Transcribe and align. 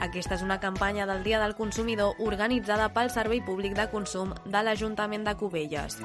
Aquesta 0.00 0.36
és 0.36 0.44
una 0.46 0.60
campanya 0.62 1.06
del 1.10 1.24
Dia 1.26 1.40
del 1.42 1.56
Consumidor 1.58 2.20
organitzada 2.22 2.88
pel 2.94 3.10
Servei 3.10 3.42
Públic 3.42 3.74
de 3.74 3.88
Consum 3.90 4.34
de 4.46 4.62
l'Ajuntament 4.62 5.26
de 5.26 5.34
Cubelles. 5.40 5.98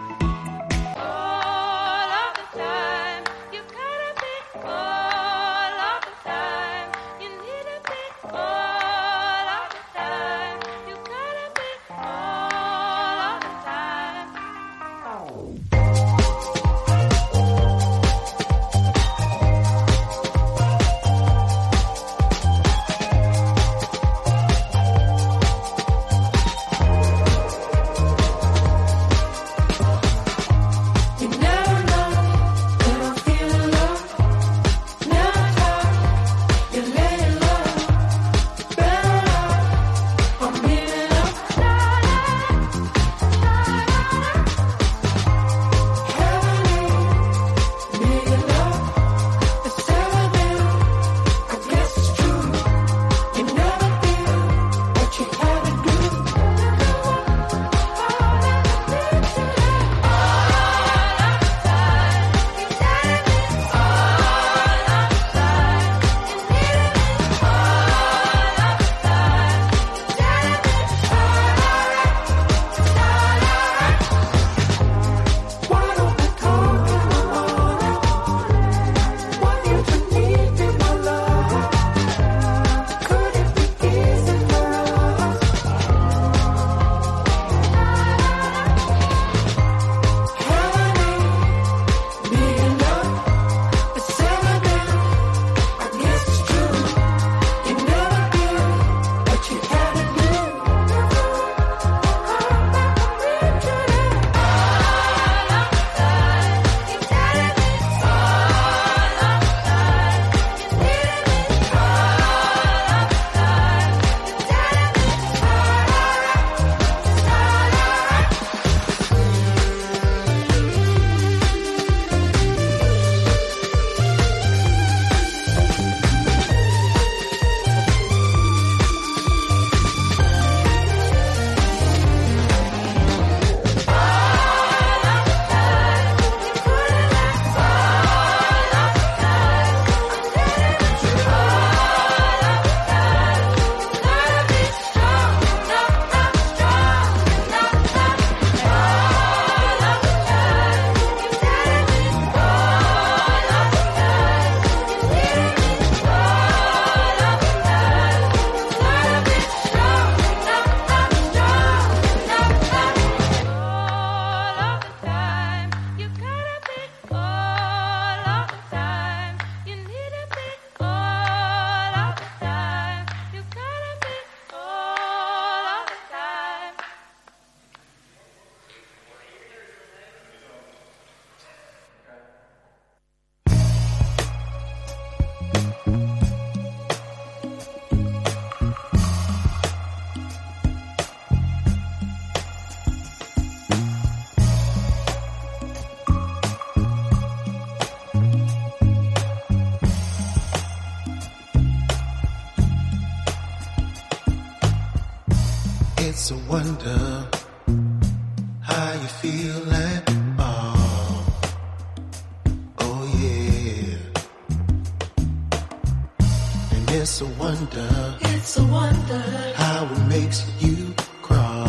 It's 217.13 217.21
a 217.21 217.27
wonder. 217.27 218.17
It's 218.21 218.57
a 218.57 218.65
wonder 218.65 219.23
how 219.53 219.85
it 219.85 220.07
makes 220.07 220.51
you 220.59 220.95
crawl. 221.21 221.67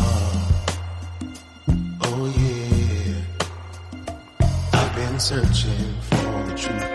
Oh 2.01 2.33
yeah. 2.35 3.21
I've 4.73 4.95
been 4.95 5.19
searching 5.19 5.93
for 6.01 6.45
the 6.47 6.55
truth. 6.57 6.94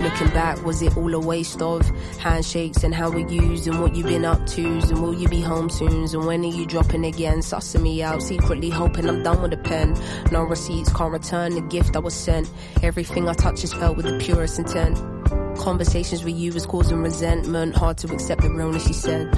Looking 0.00 0.28
back, 0.28 0.64
was 0.64 0.80
it 0.80 0.96
all 0.96 1.12
a 1.14 1.20
waste 1.20 1.60
of 1.60 1.86
handshakes 2.16 2.84
and 2.84 2.94
how 2.94 3.10
we 3.10 3.24
used 3.26 3.66
and 3.66 3.80
what 3.80 3.94
you 3.94 4.02
been 4.02 4.24
up 4.24 4.46
to? 4.46 4.64
And 4.66 5.02
will 5.02 5.14
you 5.14 5.28
be 5.28 5.42
home 5.42 5.68
soon? 5.68 6.04
And 6.04 6.26
when 6.26 6.42
are 6.42 6.48
you 6.48 6.64
dropping 6.64 7.04
again? 7.04 7.40
Sussing 7.40 7.82
me 7.82 8.02
out, 8.02 8.22
secretly 8.22 8.70
hoping 8.70 9.06
I'm 9.06 9.22
done 9.22 9.42
with 9.42 9.50
the 9.50 9.58
pen. 9.58 9.94
No 10.32 10.42
receipts, 10.42 10.90
can't 10.92 11.12
return 11.12 11.54
the 11.54 11.60
gift 11.60 11.96
I 11.96 11.98
was 11.98 12.14
sent. 12.14 12.50
Everything 12.82 13.28
I 13.28 13.34
touch 13.34 13.62
is 13.62 13.74
felt 13.74 13.98
with 13.98 14.06
the 14.06 14.18
purest 14.18 14.58
intent. 14.58 14.96
Conversations 15.58 16.24
with 16.24 16.34
you 16.34 16.52
was 16.54 16.64
causing 16.64 17.02
resentment. 17.02 17.76
Hard 17.76 17.98
to 17.98 18.12
accept 18.12 18.40
the 18.40 18.50
realness, 18.50 18.86
she 18.86 18.94
said. 18.94 19.30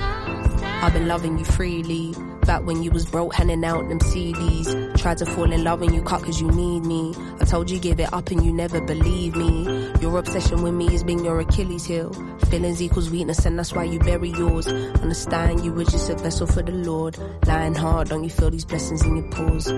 I've 0.63 0.93
been 0.93 1.09
loving 1.09 1.39
you 1.39 1.45
freely. 1.45 2.15
Back 2.47 2.65
when 2.65 2.83
you 2.83 2.91
was 2.91 3.07
broke, 3.07 3.35
handing 3.35 3.65
out 3.65 3.89
them 3.89 4.01
CDs. 4.01 4.99
Tried 4.99 5.19
to 5.19 5.27
fall 5.27 5.53
in 5.53 5.63
love 5.63 5.81
when 5.81 5.95
you 5.95 6.03
cut 6.03 6.25
cause 6.25 6.41
you 6.41 6.51
need 6.51 6.85
me. 6.85 7.15
I 7.41 7.45
told 7.45 7.71
you 7.71 7.79
give 7.79 8.01
it 8.01 8.13
up 8.13 8.31
and 8.31 8.45
you 8.45 8.53
never 8.53 8.81
believe 8.81 9.37
me. 9.37 9.93
Your 10.01 10.19
obsession 10.19 10.63
with 10.63 10.75
me 10.75 10.91
has 10.91 11.05
been 11.05 11.25
your 11.25 11.39
Achilles 11.41 11.85
heel. 11.87 12.13
Feelings 12.51 12.83
equals 12.83 13.11
weakness 13.11 13.47
and 13.47 13.59
that's 13.59 13.73
why 13.73 13.85
you 13.85 14.01
bury 14.01 14.31
yours. 14.31 14.67
Understand 14.67 15.65
you 15.65 15.73
were 15.73 15.85
just 15.85 16.11
a 16.11 16.17
vessel 16.17 16.47
for 16.47 16.63
the 16.63 16.73
Lord. 16.73 17.17
Lying 17.47 17.75
hard, 17.75 18.09
don't 18.09 18.25
you 18.25 18.31
feel 18.31 18.51
these 18.51 18.65
blessings 18.65 19.05
in 19.05 19.17
your 19.17 19.31
pores? 19.31 19.69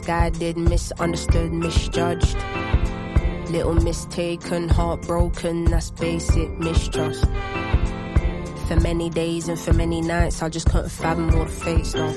Misguided, 0.00 0.56
misunderstood, 0.56 1.52
misjudged. 1.52 2.34
Little 3.50 3.74
mistaken, 3.74 4.68
heartbroken, 4.68 5.64
that's 5.64 5.90
basic 5.90 6.58
mistrust. 6.58 7.24
For 8.66 8.76
many 8.80 9.10
days 9.10 9.48
and 9.48 9.58
for 9.58 9.74
many 9.74 10.00
nights, 10.00 10.42
I 10.42 10.48
just 10.48 10.70
couldn't 10.70 10.88
fathom 10.88 11.34
all 11.34 11.44
the 11.44 11.50
fake 11.50 11.84
stuff. 11.84 12.16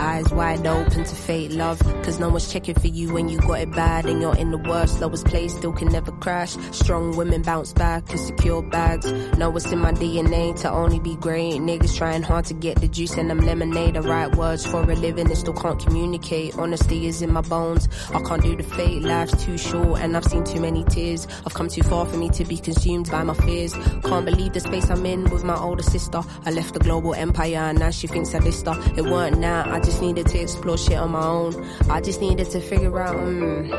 Eyes 0.00 0.32
wide 0.32 0.66
open 0.66 1.04
to 1.04 1.14
fate 1.14 1.50
love, 1.50 1.78
cause 2.02 2.18
no 2.18 2.30
one's 2.30 2.50
checking 2.50 2.74
for 2.74 2.86
you 2.86 3.12
when 3.12 3.28
you 3.28 3.38
got 3.38 3.60
it 3.60 3.70
bad 3.72 4.06
and 4.06 4.22
you're 4.22 4.34
in 4.34 4.50
the 4.50 4.56
worst, 4.56 4.98
lowest 4.98 5.26
place, 5.26 5.54
still 5.54 5.74
can 5.74 5.88
never 5.88 6.10
crash. 6.10 6.56
Strong 6.72 7.18
women 7.18 7.42
bounce 7.42 7.74
back 7.74 8.08
and 8.08 8.18
secure 8.18 8.62
bags. 8.62 9.12
Know 9.36 9.50
what's 9.50 9.70
in 9.70 9.78
my 9.78 9.92
DNA 9.92 10.58
to 10.62 10.70
only 10.70 11.00
be 11.00 11.16
great. 11.16 11.52
Niggas 11.60 11.98
trying 11.98 12.22
hard 12.22 12.46
to 12.46 12.54
get 12.54 12.80
the 12.80 12.88
juice 12.88 13.18
and 13.18 13.28
them 13.28 13.40
lemonade. 13.40 13.92
The 13.94 14.00
right 14.00 14.34
words 14.34 14.64
for 14.64 14.80
a 14.80 14.94
living 14.94 15.26
and 15.26 15.36
still 15.36 15.52
can't 15.52 15.78
communicate. 15.78 16.56
Honesty 16.56 17.06
is 17.06 17.20
in 17.20 17.30
my 17.30 17.42
bones. 17.42 17.86
I 18.14 18.22
can't 18.22 18.42
do 18.42 18.56
the 18.56 18.62
fake, 18.62 19.02
life's 19.02 19.44
too 19.44 19.58
short 19.58 20.00
and 20.00 20.16
I've 20.16 20.24
seen 20.24 20.44
too 20.44 20.60
many 20.60 20.82
tears. 20.84 21.28
I've 21.44 21.52
come 21.52 21.68
too 21.68 21.82
far 21.82 22.06
for 22.06 22.16
me 22.16 22.30
to 22.30 22.44
be 22.46 22.56
consumed 22.56 23.10
by 23.10 23.22
my 23.22 23.34
fears. 23.34 23.74
Can't 24.04 24.24
believe 24.24 24.54
the 24.54 24.60
space 24.60 24.88
I'm 24.88 25.04
in 25.04 25.24
with 25.24 25.44
my 25.44 25.58
older 25.58 25.82
sister. 25.82 26.22
I 26.46 26.52
left 26.52 26.72
the 26.72 26.80
global 26.80 27.12
empire 27.12 27.56
and 27.56 27.78
now 27.78 27.90
she 27.90 28.06
thinks 28.06 28.34
I 28.34 28.38
dissed 28.38 28.64
her. 28.72 28.98
It 28.98 29.04
weren't 29.04 29.38
now, 29.38 29.70
I 29.70 29.78
just 29.80 29.89
needed 30.00 30.26
to 30.26 30.38
explore 30.38 30.76
shit 30.78 30.98
on 30.98 31.12
my 31.12 31.24
own. 31.24 31.54
I 31.90 32.00
just 32.00 32.20
needed 32.20 32.50
to 32.50 32.60
figure 32.60 33.00
out, 33.00 33.16
mm, 33.16 33.70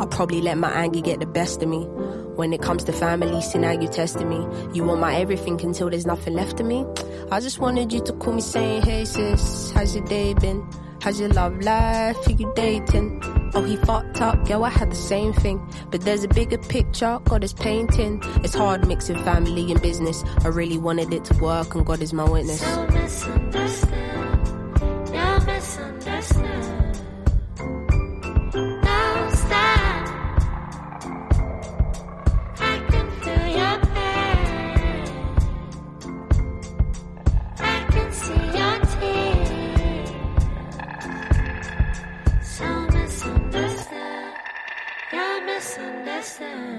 I 0.00 0.06
probably 0.06 0.40
let 0.40 0.56
my 0.56 0.70
anger 0.70 1.00
get 1.00 1.20
the 1.20 1.26
best 1.26 1.62
of 1.62 1.68
me. 1.68 1.84
When 2.36 2.52
it 2.52 2.62
comes 2.62 2.84
to 2.84 2.92
family, 2.92 3.42
see 3.42 3.58
now 3.58 3.72
you're 3.72 3.92
testing 3.92 4.28
me. 4.28 4.46
You 4.72 4.84
want 4.84 5.00
my 5.00 5.16
everything 5.16 5.60
until 5.60 5.90
there's 5.90 6.06
nothing 6.06 6.32
left 6.34 6.58
of 6.60 6.66
me. 6.66 6.86
I 7.30 7.40
just 7.40 7.58
wanted 7.58 7.92
you 7.92 8.00
to 8.04 8.12
call 8.14 8.32
me 8.32 8.40
saying, 8.40 8.82
hey 8.82 9.04
sis, 9.04 9.72
how's 9.72 9.94
your 9.94 10.04
day 10.06 10.32
been? 10.34 10.66
How's 11.02 11.18
your 11.18 11.30
love 11.30 11.58
life? 11.60 12.16
Who 12.24 12.34
you 12.34 12.52
dating? 12.54 13.22
Oh, 13.54 13.62
he 13.64 13.76
fucked 13.76 14.20
up, 14.20 14.48
yo, 14.48 14.62
I 14.62 14.68
had 14.68 14.90
the 14.90 14.96
same 14.96 15.32
thing. 15.32 15.60
But 15.90 16.02
there's 16.02 16.24
a 16.24 16.28
bigger 16.28 16.58
picture, 16.58 17.18
God 17.24 17.42
is 17.42 17.52
painting. 17.52 18.20
It's 18.44 18.54
hard 18.54 18.86
mixing 18.86 19.16
family 19.24 19.70
and 19.72 19.80
business. 19.82 20.22
I 20.44 20.48
really 20.48 20.78
wanted 20.78 21.12
it 21.12 21.24
to 21.26 21.34
work, 21.42 21.74
and 21.74 21.84
God 21.84 22.00
is 22.00 22.12
my 22.12 22.24
witness. 22.28 22.60
So 22.60 22.86
misunderstood. 46.40 46.69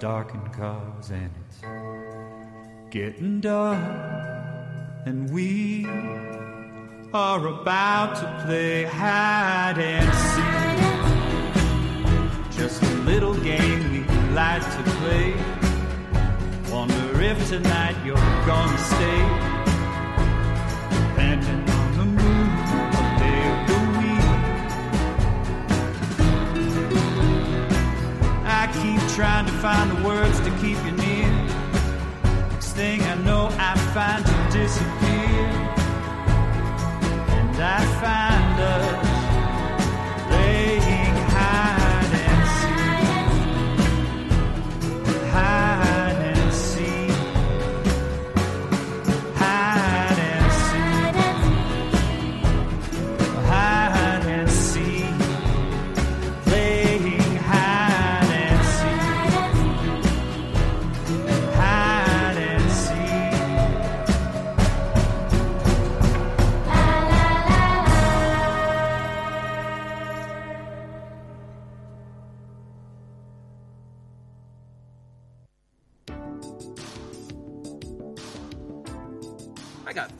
Darkened 0.00 0.52
cars 0.54 1.10
and 1.10 1.30
it's 1.46 1.60
getting 2.90 3.40
dark. 3.40 3.78
And 5.04 5.30
we 5.30 5.86
are 7.12 7.46
about 7.46 8.16
to 8.16 8.42
play 8.46 8.84
hide 8.84 9.78
and 9.78 10.10
seek. 10.32 10.44
Just 12.58 12.82
a 12.82 12.94
little 13.04 13.34
game 13.34 13.92
we 13.92 14.00
like 14.34 14.62
to 14.62 14.82
play. 15.00 15.34
Wonder 16.72 17.20
if 17.20 17.48
tonight 17.50 17.96
you're 18.02 18.16
gonna 18.46 18.78
stay 18.78 19.49
trying 29.20 29.44
to 29.44 29.52
find 29.52 29.90
the 29.90 30.02
words 30.02 30.40
to 30.40 30.50
keep 30.62 30.82
you 30.82 30.92
near. 30.92 31.28
Next 32.52 32.72
thing 32.72 33.02
I 33.02 33.16
know, 33.16 33.50
I 33.58 33.76
find 33.92 34.26
you 34.26 34.60
disappear. 34.60 35.46
And 37.36 37.54
I 37.60 37.80
find 38.00 38.60
us 38.60 39.09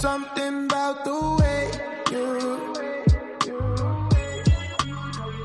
Something 0.00 0.64
about 0.64 1.04
the 1.04 1.36
way 1.40 1.70
you 2.10 2.74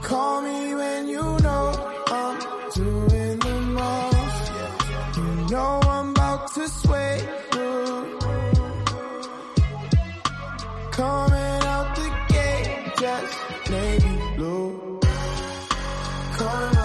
call 0.02 0.42
me 0.44 0.74
when 0.76 1.08
you 1.10 1.24
know 1.44 1.94
I'm 2.08 2.40
doing 2.74 3.40
the 3.40 3.60
most. 3.80 4.52
You 5.18 5.30
know 5.52 5.82
I'm 5.84 6.12
about 6.12 6.54
to 6.54 6.70
sway 6.70 7.20
you. 7.54 8.20
Coming 10.92 11.62
out 11.74 11.96
the 11.98 12.10
gate, 12.30 12.94
just 12.98 13.70
navy 13.70 14.18
blue. 14.38 15.00
Call 16.38 16.85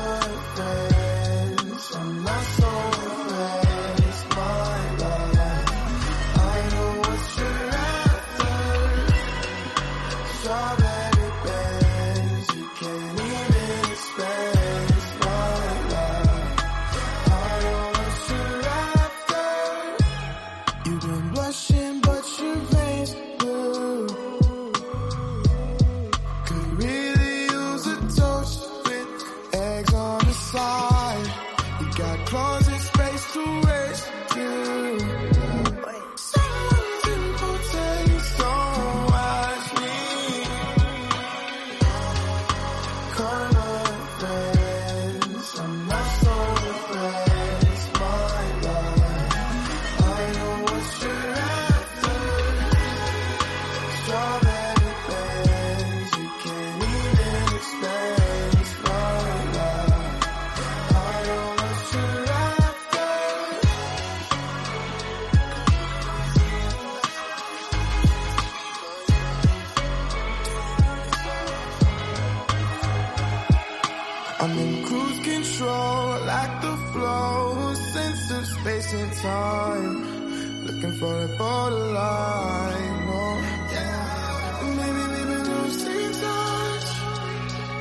time, 79.22 80.64
looking 80.66 80.92
for 80.98 81.24
a 81.24 81.28
borderline. 81.36 83.08
Oh, 83.12 83.36
yeah. 83.72 84.74
Maybe 84.78 85.02
we've 85.12 85.28
been 85.32 85.44
losing 85.50 86.12
touch, 86.24 86.88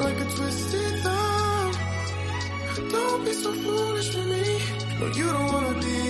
like 0.04 0.19
a 0.19 0.28
twisted 0.36 0.93
thumb. 1.04 1.73
Don't 2.91 3.25
be 3.25 3.34
so 3.34 3.54
foolish 3.54 4.10
for 4.13 4.25
me. 4.34 4.45
but 4.99 5.15
you 5.15 5.25
don't 5.32 5.54
wanna 5.54 5.73
be. 5.80 6.09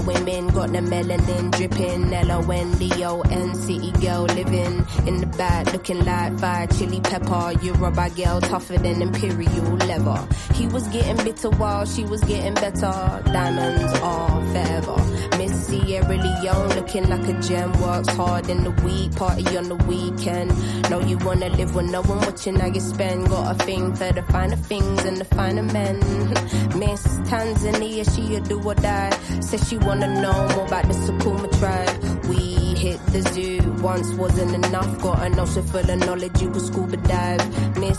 Women 0.00 0.48
got 0.48 0.72
the 0.72 0.78
melanin 0.78 1.50
dripping. 1.52 2.12
L-O-N-D-O-N 2.12 3.54
city 3.54 3.92
girl 3.92 4.22
living 4.22 4.86
in 5.06 5.16
the 5.18 5.26
back 5.38 5.72
looking 5.72 6.04
like 6.04 6.38
fire 6.38 6.66
chili 6.66 7.00
pepper. 7.00 7.52
Yoruba 7.62 8.10
girl 8.10 8.40
tougher 8.40 8.78
than 8.78 9.02
imperial 9.02 9.76
leather. 9.76 10.26
He 10.54 10.66
was 10.68 10.86
getting 10.88 11.16
bitter 11.24 11.50
while 11.50 11.86
she 11.86 12.04
was 12.04 12.22
getting 12.24 12.54
better. 12.54 13.22
Diamonds 13.32 13.98
are 14.00 14.40
forever. 14.52 15.01
Miss 15.42 15.66
Sierra 15.66 16.16
Leone 16.16 16.68
looking 16.76 17.08
like 17.08 17.26
a 17.26 17.32
gem. 17.40 17.72
Works 17.82 18.14
hard 18.14 18.48
in 18.48 18.62
the 18.62 18.70
week, 18.86 19.12
party 19.16 19.56
on 19.56 19.68
the 19.68 19.74
weekend. 19.74 20.50
Know 20.88 21.00
you 21.00 21.18
wanna 21.18 21.48
live 21.48 21.74
with 21.74 21.90
no 21.90 22.00
one 22.02 22.18
watching 22.18 22.54
how 22.60 22.68
you 22.68 22.80
spend. 22.80 23.28
Got 23.28 23.56
a 23.56 23.64
thing 23.64 23.92
for 23.92 24.12
the 24.12 24.22
finer 24.22 24.54
things 24.54 25.04
and 25.04 25.16
the 25.16 25.24
finer 25.24 25.64
men. 25.64 25.98
Miss 26.78 27.02
Tanzania, 27.30 28.04
she 28.14 28.36
a 28.36 28.40
do 28.40 28.62
or 28.62 28.76
die. 28.76 29.10
Says 29.40 29.68
she 29.68 29.78
wanna 29.78 30.20
know 30.20 30.48
more 30.54 30.66
about 30.66 30.86
the 30.86 30.94
Sukuma 30.94 31.48
tribe. 31.58 32.24
We 32.28 32.38
hit 32.76 33.04
the 33.06 33.22
zoo, 33.32 33.58
once 33.82 34.12
wasn't 34.12 34.54
enough. 34.64 35.00
Got 35.02 35.26
an 35.26 35.40
ocean 35.40 35.64
full 35.64 35.90
of 35.90 35.98
knowledge, 36.06 36.40
you 36.40 36.50
could 36.52 36.62
scuba 36.62 36.96
dive. 36.98 37.78
Miss 37.78 37.98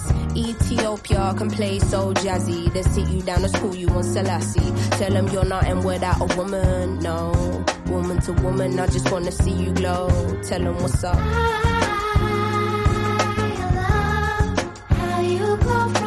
Ethiopia 0.94 1.34
can 1.36 1.50
play 1.50 1.80
so 1.80 2.14
jazzy. 2.14 2.72
They 2.72 2.84
sit 2.84 3.08
you 3.10 3.24
down 3.24 3.42
to 3.42 3.50
school, 3.50 3.76
you 3.76 3.90
on 3.90 4.04
Selassie. 4.04 4.72
Tell 4.92 5.12
them 5.12 5.28
you're 5.30 5.44
not 5.44 5.64
nothing 5.64 5.84
without 5.84 6.22
a 6.22 6.38
woman, 6.38 7.00
no. 7.00 7.66
Woman 7.88 8.22
to 8.22 8.34
woman, 8.34 8.80
I 8.80 8.86
just 8.86 9.12
wanna 9.12 9.32
see 9.32 9.54
you 9.54 9.72
glow. 9.72 10.08
Tell 10.44 10.60
them 10.60 10.76
what's 10.78 11.04
up. 11.04 11.18
How 14.88 15.22
you 15.22 15.58
go 15.58 16.03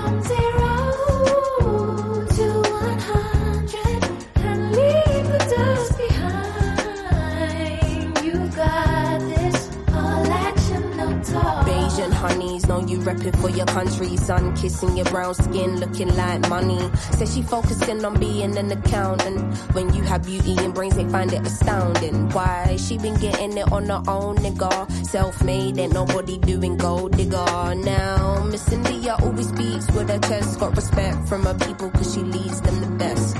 for 13.36 13.50
your 13.50 13.66
country. 13.66 14.16
son. 14.16 14.54
kissing 14.56 14.96
your 14.96 15.06
brown 15.06 15.34
skin, 15.34 15.80
looking 15.80 16.14
like 16.16 16.48
money. 16.48 16.90
Says 17.12 17.34
she 17.34 17.42
focusing 17.42 18.04
on 18.04 18.18
being 18.18 18.56
an 18.56 18.70
accountant. 18.70 19.56
When 19.74 19.92
you 19.94 20.02
have 20.02 20.24
beauty 20.24 20.56
and 20.58 20.74
brains, 20.74 20.96
they 20.96 21.08
find 21.08 21.32
it 21.32 21.46
astounding. 21.46 22.30
Why? 22.30 22.76
She 22.76 22.98
been 22.98 23.16
getting 23.16 23.56
it 23.56 23.72
on 23.72 23.86
her 23.86 24.02
own, 24.08 24.36
nigga. 24.36 24.90
Self 25.06 25.42
made, 25.42 25.78
ain't 25.78 25.92
nobody 25.92 26.38
doing 26.38 26.76
gold 26.76 27.16
digger. 27.16 27.74
Now, 27.74 28.44
Miss 28.44 28.70
India 28.72 29.16
always 29.20 29.48
speaks 29.48 29.90
with 29.92 30.08
her 30.08 30.18
chest. 30.18 30.60
Got 30.60 30.76
respect 30.76 31.28
from 31.28 31.42
her 31.44 31.54
people, 31.54 31.90
cause 31.90 32.14
she 32.14 32.20
leads 32.20 32.60
them 32.60 32.80
the 32.80 32.90
best. 32.98 33.36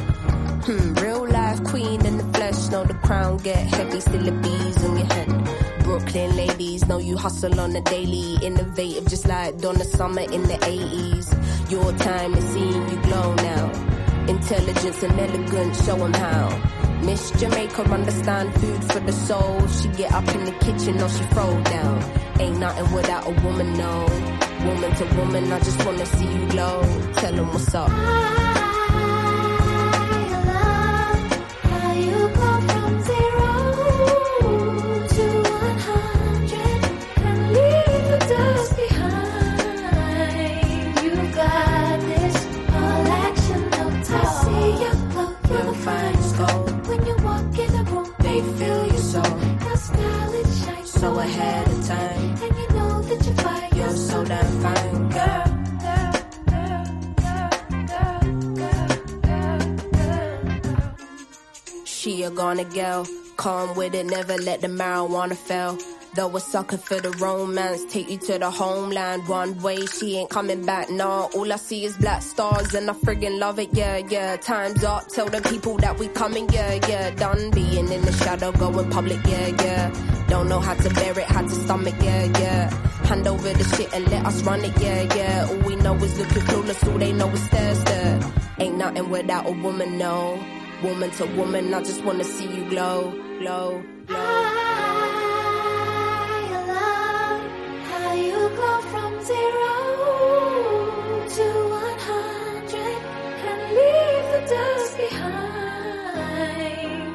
Hmm, 0.66 0.95
real 0.95 1.28
life 1.28 1.62
queen 1.64 2.05
in 2.05 2.18
the 2.18 2.24
flesh. 2.34 2.68
Know 2.70 2.84
the 2.84 2.95
crown 2.95 3.37
get 3.39 3.57
heavy, 3.57 4.01
still 4.01 4.22
the 4.22 4.32
bees 4.32 4.84
on 4.84 4.97
your 4.97 5.07
head. 5.07 5.46
Brooklyn 5.87 6.37
ladies 6.37 6.84
know 6.89 6.99
you 6.99 7.16
hustle 7.16 7.61
on 7.61 7.70
the 7.70 7.80
daily. 7.80 8.45
Innovative, 8.45 9.07
just 9.07 9.28
like 9.28 9.57
Donna 9.59 9.84
Summer 9.84 10.22
in 10.22 10.43
the 10.43 10.59
80s. 10.66 11.70
Your 11.70 11.93
time 11.93 12.34
is 12.34 12.45
seeing 12.53 12.89
you 12.91 13.01
glow 13.03 13.32
now. 13.34 13.70
Intelligence 14.26 15.01
and 15.05 15.20
elegance, 15.20 15.87
show 15.87 15.95
'em 16.05 16.12
how. 16.12 16.49
Miss 17.03 17.30
Jamaica 17.41 17.82
understand 17.82 18.53
food 18.61 18.82
for 18.91 18.99
the 18.99 19.12
soul. 19.12 19.64
She 19.68 19.87
get 20.01 20.11
up 20.12 20.28
in 20.34 20.45
the 20.45 20.57
kitchen 20.64 21.01
or 21.01 21.09
she 21.09 21.22
throw 21.34 21.55
down. 21.62 21.97
Ain't 22.41 22.59
nothing 22.59 22.93
without 22.93 23.24
a 23.28 23.34
woman, 23.47 23.72
no. 23.78 23.95
Woman 24.66 24.93
to 24.99 25.05
woman, 25.18 25.53
I 25.53 25.61
just 25.61 25.87
wanna 25.87 26.07
see 26.16 26.30
you 26.37 26.47
glow. 26.49 26.82
Tell 27.14 27.34
'em 27.39 27.49
what's 27.53 27.74
up. 27.76 28.56
A 62.27 62.31
gonna 62.31 62.64
go. 62.64 63.07
calm 63.37 63.77
with 63.77 63.95
it, 63.95 64.07
never 64.07 64.37
let 64.39 64.61
the 64.61 64.66
marijuana 64.66 65.37
fail. 65.37 65.79
Though 66.16 66.35
a 66.35 66.41
sucker 66.41 66.79
for 66.79 66.99
the 66.99 67.11
romance, 67.11 67.85
take 67.93 68.11
you 68.11 68.18
to 68.18 68.39
the 68.39 68.51
homeland. 68.51 69.29
One 69.29 69.61
way, 69.62 69.87
she 69.87 70.16
ain't 70.16 70.31
coming 70.31 70.64
back, 70.66 70.91
nah. 70.91 71.29
All 71.35 71.53
I 71.53 71.57
see 71.57 71.85
is 71.85 71.97
black 71.99 72.22
stars 72.22 72.74
and 72.74 72.91
I 72.91 72.95
friggin' 72.95 73.39
love 73.39 73.61
it, 73.61 73.68
yeah, 73.72 73.99
yeah. 73.99 74.37
Time's 74.37 74.83
up, 74.83 75.07
tell 75.09 75.27
the 75.27 75.41
people 75.43 75.77
that 75.77 75.99
we 75.99 76.09
coming, 76.09 76.49
yeah, 76.49 76.81
yeah. 76.89 77.11
Done 77.11 77.51
being 77.53 77.93
in 77.93 78.03
the 78.03 78.12
shadow, 78.12 78.51
going 78.51 78.91
public, 78.91 79.20
yeah, 79.24 79.49
yeah. 79.62 80.24
Don't 80.29 80.49
know 80.49 80.59
how 80.59 80.74
to 80.74 80.91
bear 80.95 81.16
it, 81.16 81.27
how 81.27 81.43
to 81.43 81.51
stomach, 81.51 81.95
yeah, 82.01 82.24
yeah. 82.41 82.70
Hand 83.07 83.29
over 83.29 83.53
the 83.53 83.64
shit 83.77 83.93
and 83.95 84.11
let 84.11 84.27
us 84.27 84.43
run 84.43 84.64
it, 84.64 84.77
yeah, 84.81 85.14
yeah. 85.14 85.47
All 85.49 85.59
we 85.59 85.77
know 85.77 85.95
is 85.97 86.18
looking 86.18 86.43
clueless, 86.43 86.91
all 86.91 86.99
they 86.99 87.12
know 87.12 87.29
is 87.29 87.45
stare, 87.45 87.74
stare. 87.77 88.20
Ain't 88.59 88.79
nothing 88.79 89.11
without 89.11 89.47
a 89.47 89.53
woman, 89.53 89.99
no. 89.99 90.56
Woman 90.83 91.11
to 91.12 91.24
woman, 91.37 91.72
I 91.74 91.83
just 91.83 92.05
wanna 92.05 92.24
see 92.24 92.45
you 92.47 92.68
glow, 92.68 93.11
glow, 93.41 93.83
glow. 94.07 94.16
I 94.16 94.20
love 96.68 97.41
How 97.89 98.12
you 98.14 98.41
go 98.62 98.81
from 98.93 99.12
zero 99.24 99.74
to 101.37 101.47
one 101.81 101.99
hundred 102.11 102.99
and 103.49 103.61
leave 103.77 104.27
the 104.35 104.41
dust 104.53 104.93
behind. 104.99 106.45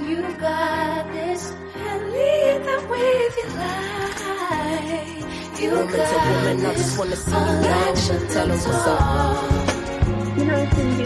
You've 0.09 0.37
got 0.39 1.11
this 1.13 1.41
and 1.75 2.01
lead 2.11 2.59
them 2.65 2.83
with 2.89 3.37
your 3.41 3.51
light. 3.61 5.21
You 5.61 5.69
Woman 5.69 5.87
to 5.87 5.97
got 5.97 6.21
woman, 6.33 6.57
I 6.65 6.67
just 6.73 6.93
wanna 6.99 7.15
see 7.15 7.31
you 7.31 7.37
All 7.37 7.61
glow. 7.61 7.93
Tell 8.33 8.47
them 8.47 8.57
what's 8.57 8.87
up. 8.87 9.01
You 10.37 10.43
know, 10.45 10.61
Cindy, 10.73 11.05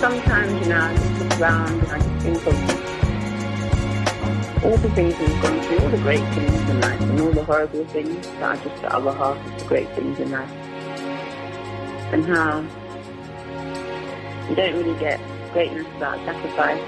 sometimes, 0.00 0.52
you 0.62 0.72
know, 0.72 0.80
I 0.80 0.96
just 0.96 1.20
look 1.20 1.40
around 1.40 1.78
and 1.78 1.92
I 1.92 1.98
just 1.98 2.24
think 2.24 2.46
of 2.46 2.54
all 4.64 4.76
the 4.78 4.90
things 4.94 5.18
we've 5.18 5.42
gone 5.42 5.60
through, 5.60 5.78
all 5.78 5.90
the 5.90 5.98
great 5.98 6.26
things 6.34 6.70
in 6.70 6.80
life, 6.80 7.00
and 7.02 7.20
all 7.20 7.32
the 7.32 7.44
horrible 7.44 7.84
things 7.88 8.26
that 8.26 8.42
are 8.42 8.56
just 8.64 8.80
the 8.80 8.94
other 8.94 9.12
half 9.12 9.36
of 9.36 9.58
the 9.60 9.66
great 9.66 9.88
things 9.94 10.18
in 10.18 10.30
life. 10.30 10.50
And 12.12 12.24
how 12.24 12.64
you 14.48 14.56
don't 14.56 14.74
really 14.74 14.98
get 14.98 15.20
greatness 15.52 15.86
without 15.92 16.18
sacrifice. 16.24 16.82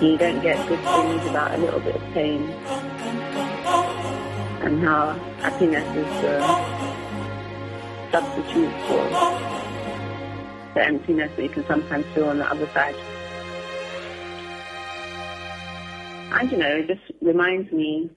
You 0.00 0.16
don't 0.16 0.40
get 0.42 0.66
good 0.66 0.80
things 0.80 1.24
without 1.24 1.54
a 1.54 1.58
little 1.58 1.80
bit 1.80 1.96
of 1.96 2.02
pain. 2.14 2.50
And 4.64 4.82
how 4.82 5.12
happiness 5.40 5.86
is 5.94 6.06
the 6.22 6.40
substitute 8.10 8.72
for 8.88 9.67
the 10.78 10.86
emptiness 10.86 11.30
that 11.34 11.42
you 11.42 11.48
can 11.48 11.66
sometimes 11.66 12.06
feel 12.14 12.28
on 12.28 12.38
the 12.38 12.48
other 12.48 12.68
side. 12.68 12.94
And 16.30 16.52
you 16.52 16.58
know, 16.58 16.68
it 16.68 16.86
just 16.86 17.02
reminds 17.20 17.72
me 17.72 18.10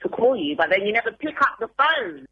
to 0.00 0.08
call 0.08 0.36
you, 0.36 0.56
but 0.56 0.70
then 0.70 0.86
you 0.86 0.92
never 0.92 1.12
pick 1.12 1.38
up 1.42 1.58
the 1.60 1.68
phone. 1.76 2.24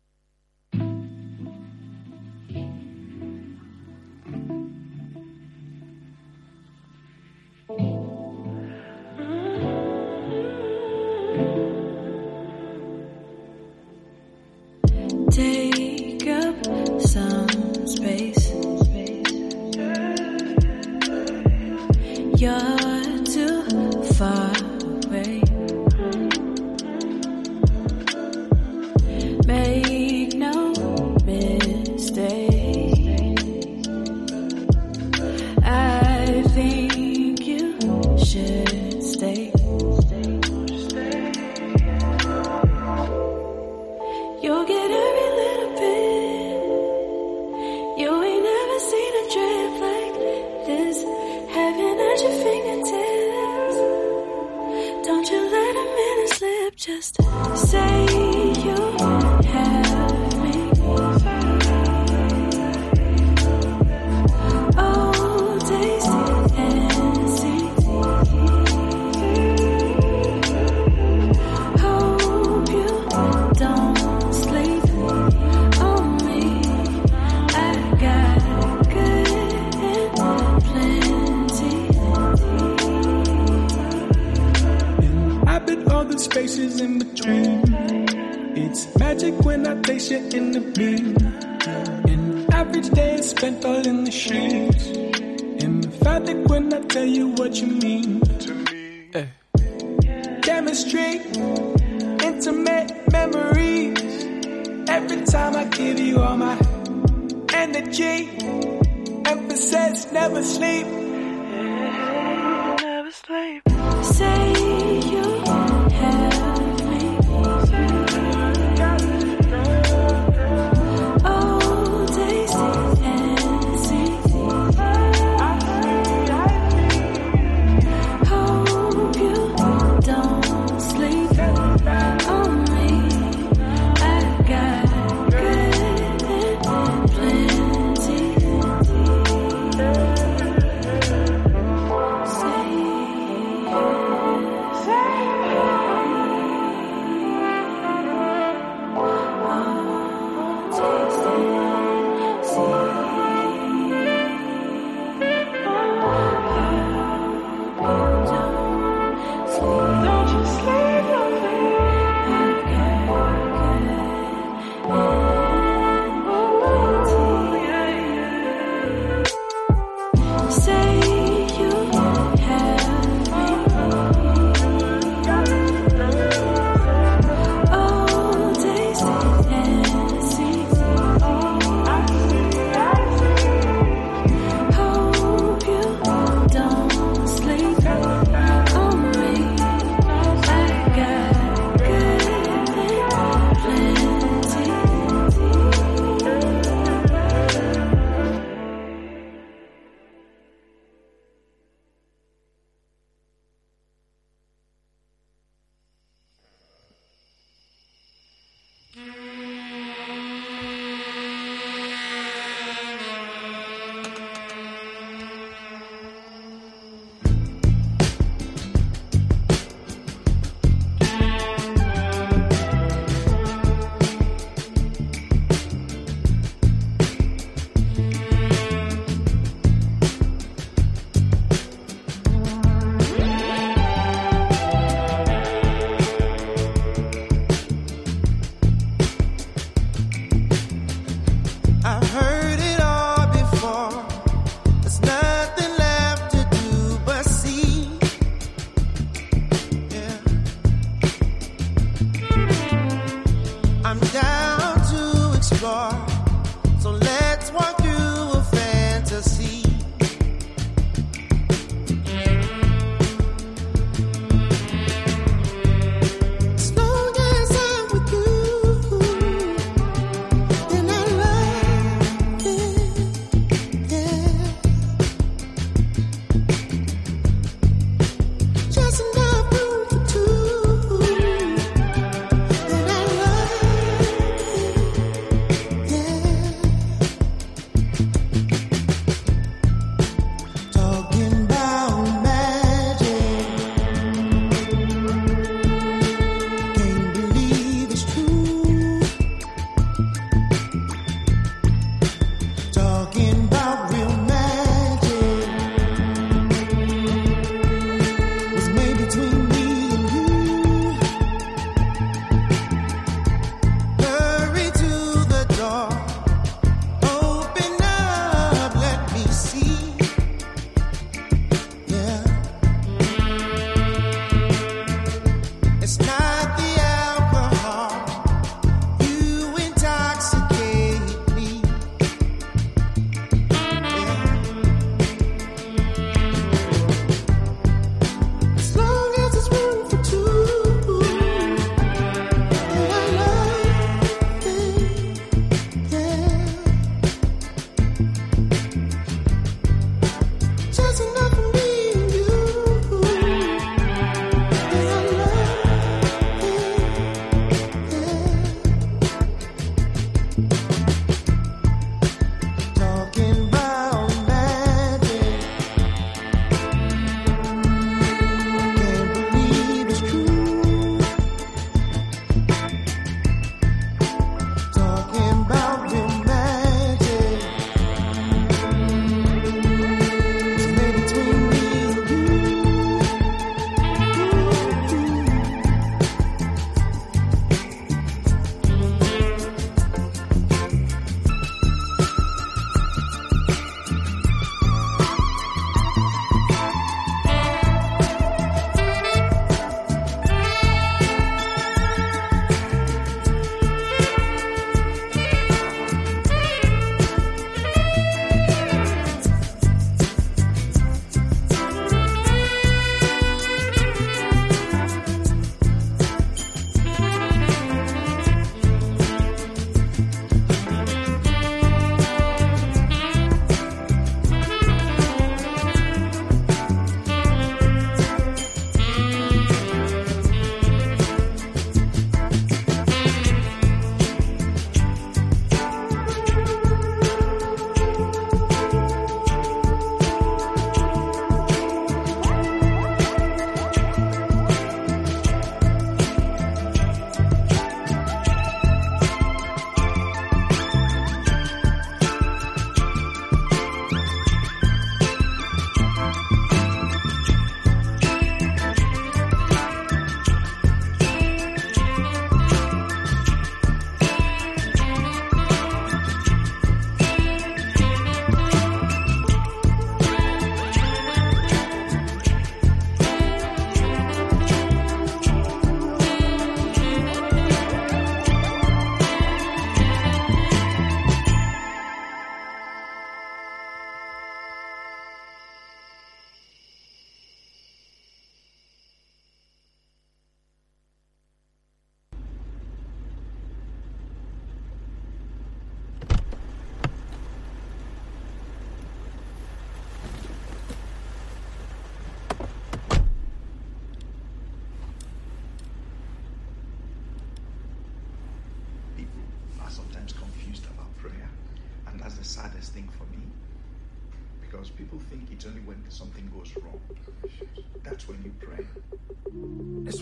Take 15.31 16.27
up 16.29 17.01
some 17.03 17.87
space. 17.87 18.66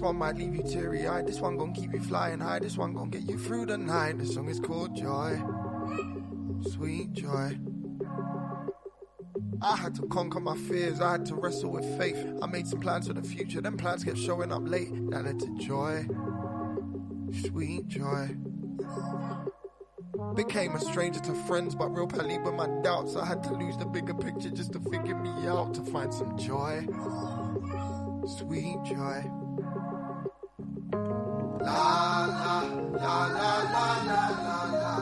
One 0.05 0.17
might 0.17 0.37
leave 0.37 0.55
you 0.55 0.63
teary 0.63 1.07
eyed. 1.07 1.27
This 1.27 1.41
one 1.41 1.57
gon' 1.57 1.73
keep 1.73 1.95
you 1.95 2.01
flying 2.01 2.39
high. 2.39 2.59
This 2.59 2.77
one 2.77 2.93
gon' 2.93 3.09
get 3.09 3.23
you 3.23 3.39
through 3.39 3.67
the 3.67 3.79
night. 3.79 4.19
The 4.19 4.27
song 4.27 4.51
is 4.51 4.61
called 4.61 4.95
Joy. 4.95 5.43
Sweet 6.73 7.13
joy. 7.15 7.59
I 9.63 9.77
had 9.77 9.95
to 9.95 10.03
conquer 10.09 10.41
my 10.41 10.57
fears. 10.57 11.01
I 11.01 11.13
had 11.13 11.27
to 11.27 11.35
wrestle 11.35 11.71
with 11.71 11.99
faith. 11.99 12.23
I 12.43 12.47
made 12.47 12.67
some 12.67 12.81
plans 12.81 13.09
for 13.09 13.15
the 13.15 13.23
future. 13.23 13.63
Them 13.63 13.79
plans 13.79 14.05
kept 14.05 14.19
showing 14.19 14.53
up 14.53 14.69
late. 14.69 14.91
That 15.11 15.25
led 15.25 15.41
to 15.41 15.57
joy. 15.57 16.07
Sweet 17.47 17.89
joy. 17.89 18.37
Became 20.35 20.75
a 20.75 20.81
stranger 20.81 21.21
to 21.21 21.35
friends, 21.47 21.75
but 21.75 21.89
real 21.89 22.07
pally 22.07 22.37
with 22.39 22.55
my 22.55 22.69
doubts. 22.83 23.17
I 23.17 23.25
had 23.25 23.43
to 23.45 23.55
lose 23.55 23.79
the 23.79 23.87
bigger 23.87 24.15
picture 24.15 24.51
just 24.51 24.73
to 24.73 24.81
figure 24.81 25.17
me 25.17 25.47
out, 25.47 25.73
to 25.75 25.83
find 25.83 26.13
some 26.13 26.37
joy. 26.37 26.87
Sweet 28.27 28.83
joy. 28.85 29.44
La 31.65 32.27
la 32.27 32.61
la 32.93 33.17
la 33.27 33.49
la 33.73 33.89
la 34.05 34.29
la 34.45 34.59
la 34.75 34.97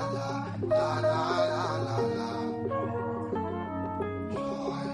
la 0.70 1.00
la 1.02 1.02
la 1.02 1.66
la 1.86 1.96
la 2.16 2.30
Joy. 4.30 4.86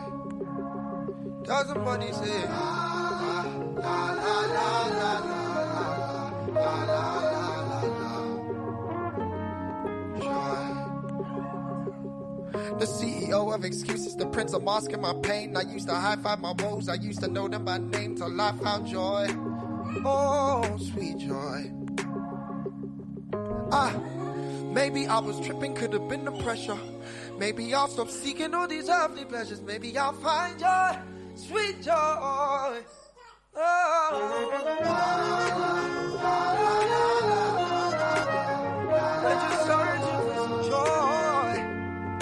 Doesn't 1.45 1.81
say 2.15 2.41
la 2.49 2.65
la 3.21 3.37
la 3.77 3.99
la 4.15 4.39
la 4.57 4.71
la 4.99 5.13
la 5.19 5.45
la 6.55 6.75
la 6.85 7.05
la 7.21 7.83
la 7.83 8.19
The 12.79 12.87
CEO 12.87 13.55
of 13.55 13.65
excuses, 13.65 14.17
the 14.17 14.27
prince 14.27 14.53
of 14.55 14.63
masking 14.63 15.01
my 15.03 15.13
pain. 15.23 15.57
I 15.57 15.63
used 15.63 15.89
to 15.89 15.95
high 15.95 16.17
five 16.17 16.41
my 16.41 16.53
woes, 16.61 16.89
I 16.89 16.95
used 16.95 17.21
to 17.21 17.29
know 17.29 17.49
them 17.49 17.65
by 17.65 17.79
name 17.79 18.15
till 18.17 18.41
I 18.41 18.53
found 18.53 18.87
joy. 18.87 19.29
Oh, 20.05 20.77
sweet 20.93 21.19
joy. 21.19 21.73
Ah, 23.71 23.95
maybe 24.73 25.07
I 25.07 25.19
was 25.19 25.41
tripping, 25.41 25.75
could 25.75 25.93
have 25.93 26.09
been 26.09 26.25
the 26.25 26.33
pressure. 26.33 26.79
Maybe 27.39 27.75
I'll 27.75 27.89
stop 27.89 28.09
seeking 28.09 28.55
all 28.55 28.67
these 28.69 28.89
earthly 28.89 29.25
pleasures. 29.25 29.61
Maybe 29.63 29.97
I'll 29.97 30.13
find 30.13 30.59
joy, 30.59 30.99
sweet 31.35 31.83
joy. 31.83 32.83
Joy. 40.69 41.55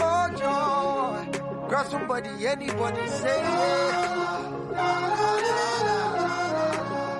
Oh, 0.00 0.28
joy. 0.36 1.68
Grab 1.68 1.86
somebody, 1.86 2.46
anybody, 2.46 3.06
say 3.08 3.40
yeah. 3.40 4.26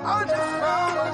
I 0.09 0.25
just 0.25 0.37
found 0.37 1.06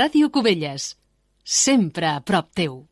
Ràdio 0.00 0.30
Cubelles. 0.30 0.96
Sempre 1.44 2.08
a 2.08 2.20
prop 2.20 2.48
teu. 2.54 2.89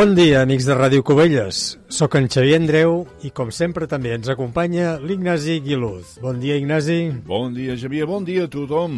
Bon 0.00 0.14
dia, 0.16 0.38
amics 0.40 0.64
de 0.64 0.72
Ràdio 0.72 1.02
Cubelles. 1.04 1.74
Soc 1.92 2.14
en 2.16 2.24
Xavier 2.32 2.56
Andreu 2.56 3.02
i, 3.20 3.28
com 3.36 3.50
sempre, 3.52 3.84
també 3.84 4.14
ens 4.16 4.30
acompanya 4.32 4.94
l'Ignasi 4.96 5.58
Guiluz. 5.60 6.14
Bon 6.24 6.40
dia, 6.40 6.56
Ignasi. 6.56 6.96
Bon 7.26 7.52
dia, 7.52 7.76
Xavier. 7.76 8.06
Bon 8.08 8.24
dia 8.24 8.46
a 8.46 8.48
tothom. 8.48 8.94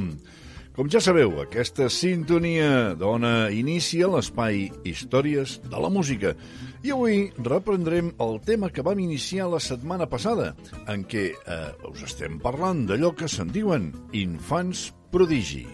Com 0.79 0.93
ja 0.95 1.03
sabeu, 1.03 1.35
aquesta 1.43 1.89
sintonia 1.91 2.95
dona 2.95 3.51
inici 3.51 3.99
a 4.07 4.13
l'espai 4.15 4.69
Històries 4.87 5.59
de 5.67 5.83
la 5.83 5.91
Música. 5.91 6.37
I 6.87 6.95
avui 6.95 7.21
reprendrem 7.51 8.15
el 8.23 8.39
tema 8.47 8.71
que 8.71 8.87
vam 8.87 9.03
iniciar 9.03 9.51
la 9.51 9.59
setmana 9.59 10.07
passada, 10.07 10.53
en 10.87 11.03
què 11.03 11.33
eh, 11.35 11.63
us 11.91 12.07
estem 12.07 12.39
parlant 12.39 12.87
d'allò 12.87 13.11
que 13.11 13.27
se'n 13.27 13.51
diuen 13.51 13.91
infants 14.15 14.93
prodigi. 15.11 15.67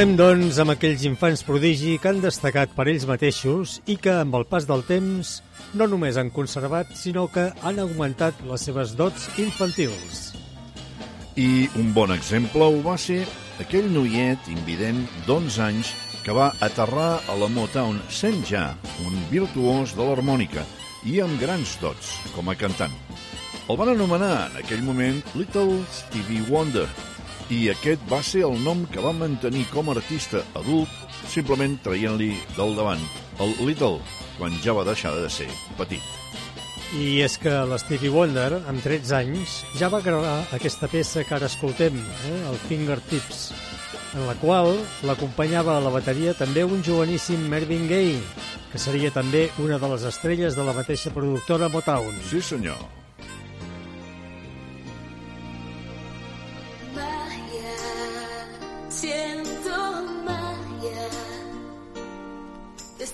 Continuem, 0.00 0.16
doncs, 0.16 0.56
amb 0.62 0.72
aquells 0.72 1.02
infants 1.04 1.42
prodigi 1.44 1.98
que 2.00 2.08
han 2.08 2.22
destacat 2.24 2.70
per 2.72 2.86
ells 2.88 3.02
mateixos 3.04 3.74
i 3.84 3.98
que, 4.00 4.14
amb 4.22 4.38
el 4.38 4.46
pas 4.48 4.64
del 4.64 4.80
temps, 4.88 5.32
no 5.76 5.84
només 5.92 6.16
han 6.16 6.30
conservat, 6.32 6.94
sinó 6.96 7.26
que 7.28 7.44
han 7.52 7.82
augmentat 7.82 8.40
les 8.48 8.64
seves 8.64 8.94
dots 8.96 9.26
infantils. 9.44 10.22
I 11.36 11.68
un 11.82 11.92
bon 11.92 12.14
exemple 12.16 12.64
ho 12.64 12.80
va 12.86 12.96
ser 12.96 13.26
aquell 13.60 13.92
noiet 13.92 14.48
invident 14.48 15.04
d'11 15.28 15.60
anys 15.66 15.92
que 16.24 16.32
va 16.32 16.48
aterrar 16.64 17.10
a 17.28 17.36
la 17.36 17.52
Motown 17.52 18.00
sent 18.08 18.40
ja 18.48 18.70
un 19.04 19.20
virtuós 19.28 19.92
de 20.00 20.08
l'harmònica 20.08 20.64
i 21.04 21.20
amb 21.20 21.36
grans 21.44 21.76
dots 21.84 22.16
com 22.32 22.48
a 22.48 22.56
cantant. 22.56 22.96
El 23.68 23.76
van 23.76 23.92
anomenar 23.92 24.48
en 24.48 24.62
aquell 24.64 24.80
moment 24.80 25.20
Little 25.36 25.82
Stevie 25.92 26.48
Wonder 26.48 26.88
i 27.50 27.64
aquest 27.72 28.02
va 28.10 28.20
ser 28.22 28.44
el 28.46 28.56
nom 28.62 28.84
que 28.92 29.02
va 29.02 29.12
mantenir 29.16 29.64
com 29.72 29.90
a 29.90 29.96
artista 29.98 30.44
adult 30.58 31.18
simplement 31.30 31.74
traient-li 31.82 32.30
del 32.56 32.76
davant 32.78 33.02
el 33.42 33.54
Little 33.66 33.98
quan 34.38 34.54
ja 34.64 34.74
va 34.76 34.86
deixar 34.86 35.12
de 35.18 35.28
ser 35.32 35.48
petit. 35.78 36.04
I 36.96 37.20
és 37.22 37.36
que 37.38 37.52
l'Stevie 37.70 38.10
Wonder, 38.10 38.62
amb 38.66 38.82
13 38.82 39.14
anys, 39.20 39.60
ja 39.78 39.90
va 39.92 40.02
gravar 40.02 40.40
aquesta 40.56 40.88
peça 40.90 41.22
que 41.26 41.36
ara 41.36 41.46
escoltem, 41.46 41.98
eh, 41.98 42.38
el 42.50 42.58
Fingertips, 42.66 43.50
en 44.18 44.26
la 44.26 44.34
qual 44.40 44.72
l'acompanyava 45.06 45.76
a 45.76 45.84
la 45.84 45.92
bateria 45.94 46.34
també 46.34 46.64
un 46.66 46.82
joveníssim 46.82 47.46
Mervyn 47.50 47.86
Gaye, 47.90 48.22
que 48.72 48.78
seria 48.78 49.10
també 49.14 49.48
una 49.62 49.78
de 49.78 49.92
les 49.94 50.08
estrelles 50.10 50.58
de 50.58 50.66
la 50.66 50.74
mateixa 50.74 51.14
productora 51.14 51.70
Motown. 51.70 52.18
Sí, 52.30 52.42
senyor. 52.42 52.99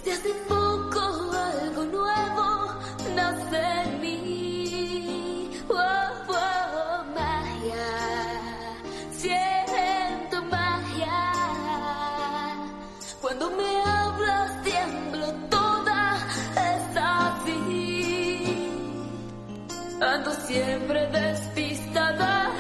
Desde 0.07 0.20
hace 0.20 0.34
poco 0.46 1.00
algo 1.32 1.84
nuevo 1.86 2.74
nace 3.16 3.59
en 3.82 4.00
mí. 4.00 5.50
Oh, 5.68 5.74
oh, 6.28 7.04
magia, 7.12 7.88
siento 9.11 10.42
magia. 10.44 11.18
Cuando 13.20 13.50
me 13.50 13.82
hablas 13.82 14.62
tiemblo 14.62 15.26
toda, 15.50 16.18
es. 16.54 16.96
Ando 20.00 20.32
siempre 20.46 21.07
despistada. 21.09 22.52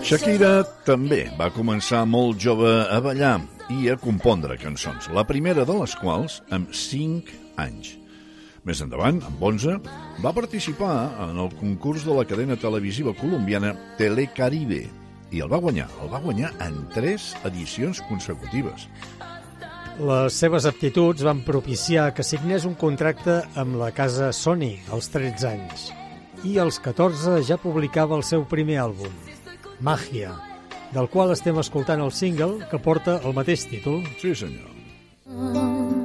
Shakira 0.00 0.62
també 0.86 1.26
va 1.38 1.50
començar 1.52 2.00
molt 2.08 2.40
jove 2.40 2.70
a 2.88 2.98
ballar 3.04 3.34
i 3.70 3.90
a 3.92 3.96
compondre 4.00 4.56
cançons, 4.58 5.10
la 5.12 5.26
primera 5.28 5.66
de 5.68 5.76
les 5.76 5.92
quals 6.00 6.40
amb 6.56 6.72
5 6.74 7.34
anys. 7.60 7.92
Més 8.64 8.80
endavant, 8.84 9.20
amb 9.28 9.44
11, 9.50 9.76
va 10.24 10.34
participar 10.36 10.94
en 11.28 11.38
el 11.44 11.52
concurs 11.60 12.06
de 12.08 12.16
la 12.16 12.24
cadena 12.28 12.56
televisiva 12.60 13.14
colombiana 13.20 13.74
Telecaribe 14.00 14.82
i 15.30 15.44
el 15.44 15.52
va 15.52 15.60
guanyar. 15.62 15.88
El 16.02 16.10
va 16.12 16.20
guanyar 16.24 16.50
en 16.64 16.82
3 16.96 17.30
edicions 17.52 18.02
consecutives. 18.08 18.88
Les 20.00 20.32
seves 20.32 20.64
aptituds 20.64 21.24
van 21.26 21.44
propiciar 21.44 22.10
que 22.16 22.24
signés 22.24 22.64
un 22.64 22.74
contracte 22.74 23.42
amb 23.60 23.76
la 23.80 23.92
casa 23.92 24.32
Sony 24.32 24.78
als 24.92 25.12
13 25.12 25.50
anys 25.50 25.90
i 26.44 26.56
als 26.58 26.78
14 26.80 27.42
ja 27.44 27.58
publicava 27.60 28.16
el 28.16 28.24
seu 28.24 28.46
primer 28.48 28.78
àlbum, 28.80 29.12
Màgia, 29.80 30.34
del 30.92 31.08
qual 31.08 31.32
estem 31.32 31.56
escoltant 31.62 32.02
el 32.04 32.12
single 32.12 32.68
que 32.68 32.82
porta 32.84 33.20
el 33.24 33.36
mateix 33.36 33.64
títol. 33.70 34.04
Sí, 34.20 34.34
senyor. 34.36 34.68
Listen 35.30 35.99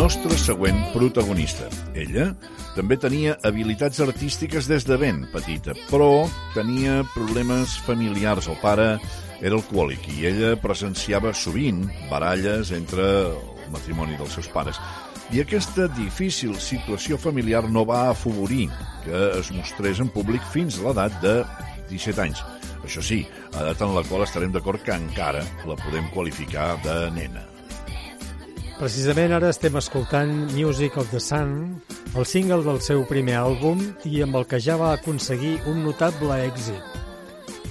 nostra 0.00 0.32
següent 0.40 0.78
protagonista. 0.94 1.66
Ella 1.92 2.30
també 2.72 2.96
tenia 2.96 3.34
habilitats 3.44 4.00
artístiques 4.00 4.64
des 4.70 4.86
de 4.88 4.96
ben 4.96 5.26
petita, 5.28 5.74
però 5.90 6.24
tenia 6.54 7.02
problemes 7.12 7.74
familiars. 7.84 8.48
El 8.48 8.56
pare 8.62 8.86
era 9.44 9.58
alcohòlic 9.58 10.06
i 10.14 10.24
ella 10.30 10.54
presenciava 10.62 11.34
sovint 11.36 11.82
baralles 12.08 12.72
entre 12.72 13.04
el 13.26 13.68
matrimoni 13.74 14.16
dels 14.16 14.38
seus 14.38 14.48
pares. 14.48 14.80
I 15.36 15.44
aquesta 15.44 15.90
difícil 15.98 16.56
situació 16.56 17.20
familiar 17.20 17.66
no 17.68 17.84
va 17.84 18.06
afavorir 18.08 18.70
que 19.04 19.22
es 19.42 19.52
mostrés 19.52 20.00
en 20.00 20.08
públic 20.08 20.48
fins 20.56 20.80
a 20.80 20.88
l'edat 20.88 21.20
de 21.20 21.36
17 21.92 22.24
anys. 22.24 22.40
Això 22.80 23.04
sí, 23.04 23.20
edat 23.52 23.84
en 23.84 23.92
la 23.92 24.06
qual 24.08 24.24
estarem 24.24 24.56
d'acord 24.56 24.80
que 24.80 24.96
encara 24.96 25.44
la 25.68 25.76
podem 25.84 26.08
qualificar 26.16 26.72
de 26.88 27.00
nena. 27.20 27.49
Precisament 28.80 29.34
ara 29.36 29.50
estem 29.52 29.74
escoltant 29.76 30.30
Music 30.54 30.94
of 30.96 31.10
the 31.12 31.18
Sun, 31.20 31.50
el 32.16 32.24
single 32.24 32.62
del 32.64 32.78
seu 32.80 33.02
primer 33.04 33.34
àlbum 33.36 33.82
i 34.08 34.22
amb 34.24 34.38
el 34.38 34.46
que 34.48 34.56
ja 34.56 34.78
va 34.80 34.94
aconseguir 34.94 35.58
un 35.68 35.82
notable 35.84 36.38
èxit. 36.46 36.94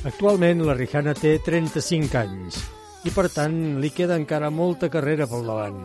Actualment 0.06 0.62
la 0.68 0.76
Rihanna 0.78 1.16
té 1.18 1.32
35 1.42 2.14
anys 2.20 2.60
i 3.10 3.14
per 3.16 3.26
tant 3.34 3.58
li 3.82 3.90
queda 3.90 4.20
encara 4.22 4.52
molta 4.54 4.92
carrera 4.94 5.26
pel 5.32 5.50
davant. 5.50 5.80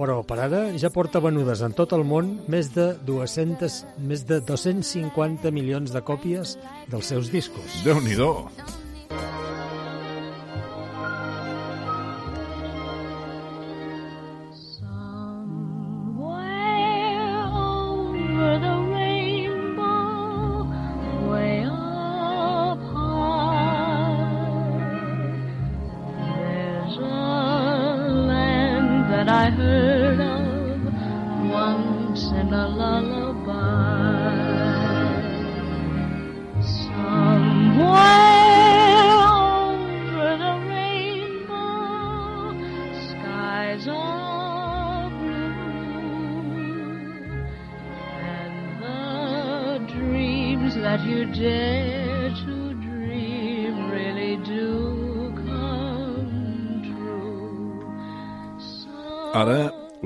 Però 0.00 0.18
per 0.26 0.40
ara 0.48 0.64
ja 0.74 0.90
porta 0.90 1.22
venudes 1.22 1.62
en 1.62 1.76
tot 1.78 1.94
el 1.94 2.02
món 2.02 2.32
més 2.50 2.72
de 2.74 2.88
200, 3.06 3.78
més 4.02 4.26
de 4.26 4.40
250 4.50 5.54
milions 5.54 5.94
de 5.94 6.02
còpies 6.02 6.58
dels 6.90 7.14
seus 7.14 7.30
discos. 7.30 7.84
Déu-n'hi-do! 7.86 8.32
over 9.06 9.45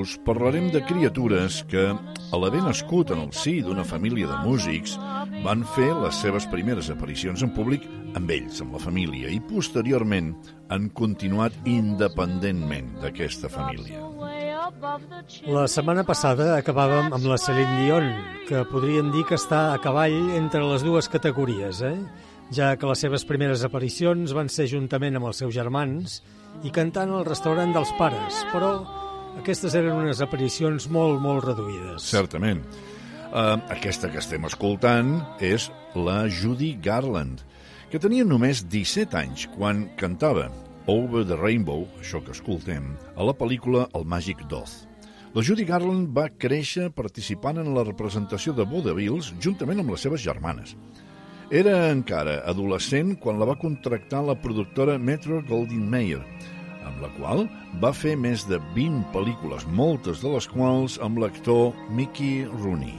us 0.01 0.17
parlarem 0.25 0.71
de 0.73 0.81
criatures 0.89 1.61
que, 1.71 1.85
a 1.93 2.41
l'haver 2.41 2.63
nascut 2.65 3.13
en 3.15 3.23
el 3.27 3.33
si 3.37 3.61
d'una 3.65 3.85
família 3.85 4.29
de 4.31 4.39
músics, 4.45 4.97
van 5.45 5.65
fer 5.77 5.91
les 6.03 6.21
seves 6.25 6.47
primeres 6.51 6.91
aparicions 6.93 7.45
en 7.47 7.53
públic 7.57 7.87
amb 8.19 8.33
ells, 8.35 8.61
amb 8.65 8.75
la 8.77 8.83
família, 8.83 9.31
i 9.31 9.41
posteriorment 9.45 10.33
han 10.73 10.89
continuat 10.97 11.55
independentment 11.69 12.97
d'aquesta 13.03 13.53
família. 13.53 14.03
La 15.51 15.67
setmana 15.71 16.05
passada 16.09 16.55
acabàvem 16.57 17.13
amb 17.13 17.27
la 17.29 17.39
Celine 17.39 17.85
Dion, 17.85 18.11
que 18.49 18.65
podríem 18.71 19.13
dir 19.15 19.25
que 19.29 19.39
està 19.39 19.71
a 19.75 19.79
cavall 19.83 20.35
entre 20.39 20.63
les 20.67 20.85
dues 20.87 21.09
categories, 21.13 21.83
eh? 21.87 21.97
ja 22.51 22.75
que 22.77 22.89
les 22.91 22.99
seves 22.99 23.25
primeres 23.27 23.63
aparicions 23.67 24.35
van 24.35 24.51
ser 24.51 24.67
juntament 24.71 25.19
amb 25.19 25.31
els 25.31 25.39
seus 25.43 25.55
germans 25.55 26.19
i 26.67 26.73
cantant 26.75 27.13
al 27.15 27.29
restaurant 27.29 27.71
dels 27.75 27.93
pares, 27.99 28.43
però 28.51 28.73
aquestes 29.39 29.77
eren 29.79 30.01
unes 30.01 30.21
aparicions 30.25 30.89
molt, 30.91 31.21
molt 31.23 31.45
reduïdes. 31.47 32.09
Certament. 32.11 32.65
Uh, 33.31 33.61
aquesta 33.71 34.11
que 34.11 34.19
estem 34.19 34.43
escoltant 34.49 35.21
és 35.39 35.69
la 35.95 36.25
Judy 36.27 36.73
Garland, 36.83 37.45
que 37.91 38.01
tenia 38.03 38.27
només 38.27 38.65
17 38.67 39.15
anys 39.21 39.47
quan 39.55 39.87
cantava 40.01 40.49
Over 40.91 41.23
the 41.29 41.39
Rainbow, 41.39 41.85
això 42.01 42.19
que 42.25 42.35
escoltem, 42.35 42.95
a 43.15 43.27
la 43.27 43.35
pel·lícula 43.37 43.87
El 43.95 44.09
màgic 44.11 44.43
d'Oz. 44.51 44.81
La 45.31 45.45
Judy 45.47 45.63
Garland 45.63 46.09
va 46.11 46.27
créixer 46.43 46.89
participant 46.91 47.61
en 47.63 47.69
la 47.77 47.85
representació 47.87 48.51
de 48.51 48.67
vaudevilles 48.67 49.29
juntament 49.39 49.79
amb 49.79 49.95
les 49.95 50.03
seves 50.03 50.25
germanes. 50.25 50.75
Era 51.55 51.77
encara 51.93 52.41
adolescent 52.51 53.15
quan 53.23 53.39
la 53.39 53.47
va 53.47 53.59
contractar 53.59 54.25
la 54.27 54.35
productora 54.39 54.99
Metro 54.99 55.39
Goldwyn 55.47 55.87
Mayer, 55.91 56.25
amb 56.91 57.05
la 57.05 57.11
qual 57.17 57.47
va 57.83 57.93
fer 57.97 58.17
més 58.19 58.45
de 58.51 58.59
20 58.77 59.07
pel·lícules, 59.15 59.67
moltes 59.71 60.21
de 60.25 60.35
les 60.35 60.49
quals 60.51 60.99
amb 61.03 61.23
l'actor 61.23 61.73
Mickey 61.95 62.45
Rooney. 62.51 62.99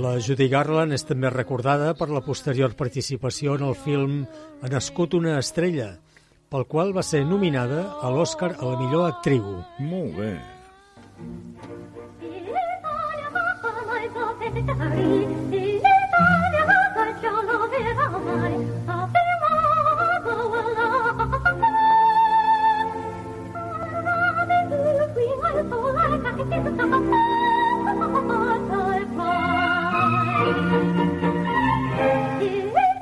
La 0.00 0.18
Judy 0.22 0.46
Garland 0.50 0.94
és 0.94 1.02
també 1.02 1.32
recordada 1.34 1.94
per 1.98 2.10
la 2.14 2.22
posterior 2.22 2.76
participació 2.78 3.56
en 3.58 3.64
el 3.66 3.74
film 3.74 4.20
Ha 4.62 4.68
nascut 4.70 5.16
una 5.18 5.38
estrella, 5.40 5.96
pel 6.50 6.66
qual 6.70 6.94
va 6.94 7.02
ser 7.06 7.24
nominada 7.26 7.82
a 8.00 8.10
l'Oscar 8.14 8.52
a 8.56 8.64
la 8.70 8.78
millor 8.78 9.08
actriu. 9.10 9.64
Molt 9.78 10.16
bé. 10.18 10.34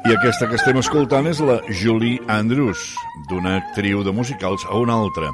I 0.09 0.14
aquesta 0.14 0.47
que 0.48 0.56
estem 0.56 0.78
escoltant 0.80 1.26
és 1.28 1.40
la 1.44 1.59
Julie 1.68 2.16
Andrews, 2.32 2.80
d'una 3.28 3.59
actriu 3.59 4.01
de 4.06 4.14
musicals 4.16 4.62
a 4.64 4.78
una 4.80 4.94
altra. 4.97 5.28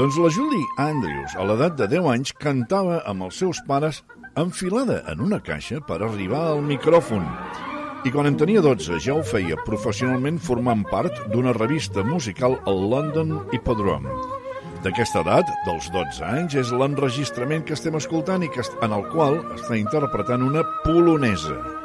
Doncs 0.00 0.16
la 0.18 0.30
Julie 0.34 0.66
Andrews, 0.82 1.36
a 1.38 1.44
l'edat 1.46 1.76
de 1.78 1.86
10 1.92 2.08
anys, 2.10 2.32
cantava 2.34 2.96
amb 3.06 3.28
els 3.28 3.38
seus 3.38 3.60
pares 3.68 4.00
enfilada 4.34 4.96
en 5.12 5.22
una 5.28 5.38
caixa 5.38 5.78
per 5.78 6.00
arribar 6.00 6.42
al 6.48 6.64
micròfon. 6.66 7.22
I 8.02 8.10
quan 8.10 8.26
en 8.26 8.40
tenia 8.40 8.64
12 8.66 8.98
ja 9.06 9.14
ho 9.14 9.22
feia 9.22 9.60
professionalment 9.62 10.42
formant 10.42 10.82
part 10.90 11.22
d'una 11.30 11.54
revista 11.54 12.02
musical 12.02 12.58
al 12.66 12.82
London 12.96 13.44
Hippodrome. 13.54 14.10
D'aquesta 14.82 15.22
edat, 15.22 15.54
dels 15.70 15.86
12 15.94 16.26
anys, 16.32 16.58
és 16.66 16.74
l'enregistrament 16.74 17.62
que 17.62 17.78
estem 17.78 17.94
escoltant 17.94 18.42
i 18.42 18.50
que, 18.50 18.66
en 18.82 18.90
el 18.90 19.06
qual 19.14 19.44
està 19.54 19.78
interpretant 19.78 20.42
una 20.50 20.66
polonesa. 20.82 21.75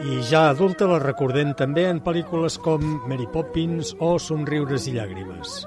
I 0.00 0.22
ja 0.24 0.46
adulta 0.48 0.86
la 0.88 0.96
recordem 1.02 1.50
també 1.52 1.82
en 1.84 1.98
pel·lícules 2.00 2.54
com 2.64 2.80
Mary 3.10 3.26
Poppins 3.28 3.90
o 4.00 4.14
Somriures 4.16 4.86
i 4.88 4.94
llàgrimes. 4.94 5.58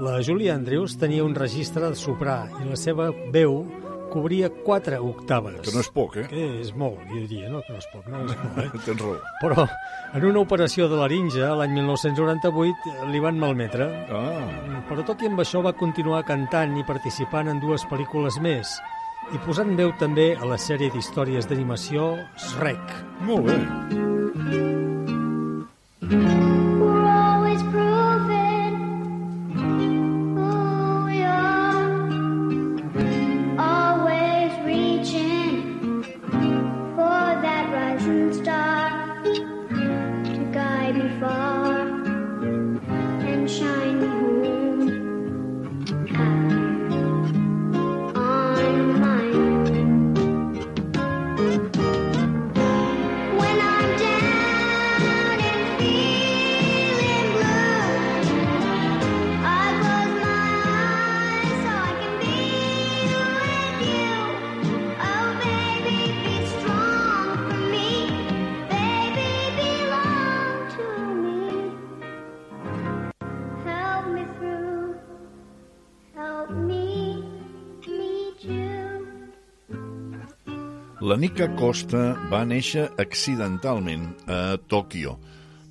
La 0.00 0.14
Julie 0.24 0.48
Andrews 0.48 0.94
tenia 0.96 1.26
un 1.26 1.34
registre 1.36 1.90
de 1.90 1.98
soprà 2.00 2.38
i 2.56 2.70
la 2.70 2.78
seva 2.80 3.10
veu 3.34 3.58
cobria 4.10 4.48
quatre 4.64 4.96
octaves. 4.96 5.58
Que 5.66 5.74
no 5.74 5.82
és 5.84 5.90
poc, 5.92 6.16
eh? 6.22 6.24
Que 6.30 6.46
és 6.62 6.70
molt, 6.72 7.02
jo 7.10 7.20
diria, 7.20 7.50
no? 7.52 7.60
Que 7.66 7.74
no 7.76 7.82
és 7.82 7.88
poc, 7.92 8.08
no 8.08 8.22
és 8.24 8.32
molt, 8.32 8.62
eh? 8.64 8.80
Tens 8.86 9.04
raó. 9.04 9.18
Però 9.42 9.66
en 10.16 10.24
una 10.30 10.40
operació 10.40 10.88
de 10.88 11.02
laringe, 11.02 11.44
l'any 11.60 11.76
1998, 11.76 12.96
li 13.12 13.20
van 13.20 13.36
malmetre. 13.44 13.90
Ah. 14.08 14.80
Però 14.88 15.04
tot 15.04 15.20
i 15.20 15.28
amb 15.28 15.44
això 15.44 15.60
va 15.60 15.76
continuar 15.76 16.24
cantant 16.24 16.80
i 16.80 16.86
participant 16.88 17.52
en 17.52 17.60
dues 17.60 17.84
pel·lícules 17.92 18.40
més 18.40 18.78
i 19.34 19.40
posant 19.46 19.74
veu 19.78 19.94
també 20.00 20.32
a 20.34 20.48
la 20.48 20.58
sèrie 20.58 20.90
d'històries 20.94 21.46
d'animació 21.50 22.12
Shrek. 22.48 22.94
Molt 23.26 23.50
bé. 23.50 23.58
We're 26.10 26.49
La 81.10 81.16
Nika 81.18 81.48
Costa 81.58 82.12
va 82.30 82.44
néixer 82.46 82.84
accidentalment 83.02 84.04
a 84.30 84.54
Tòquio, 84.70 85.16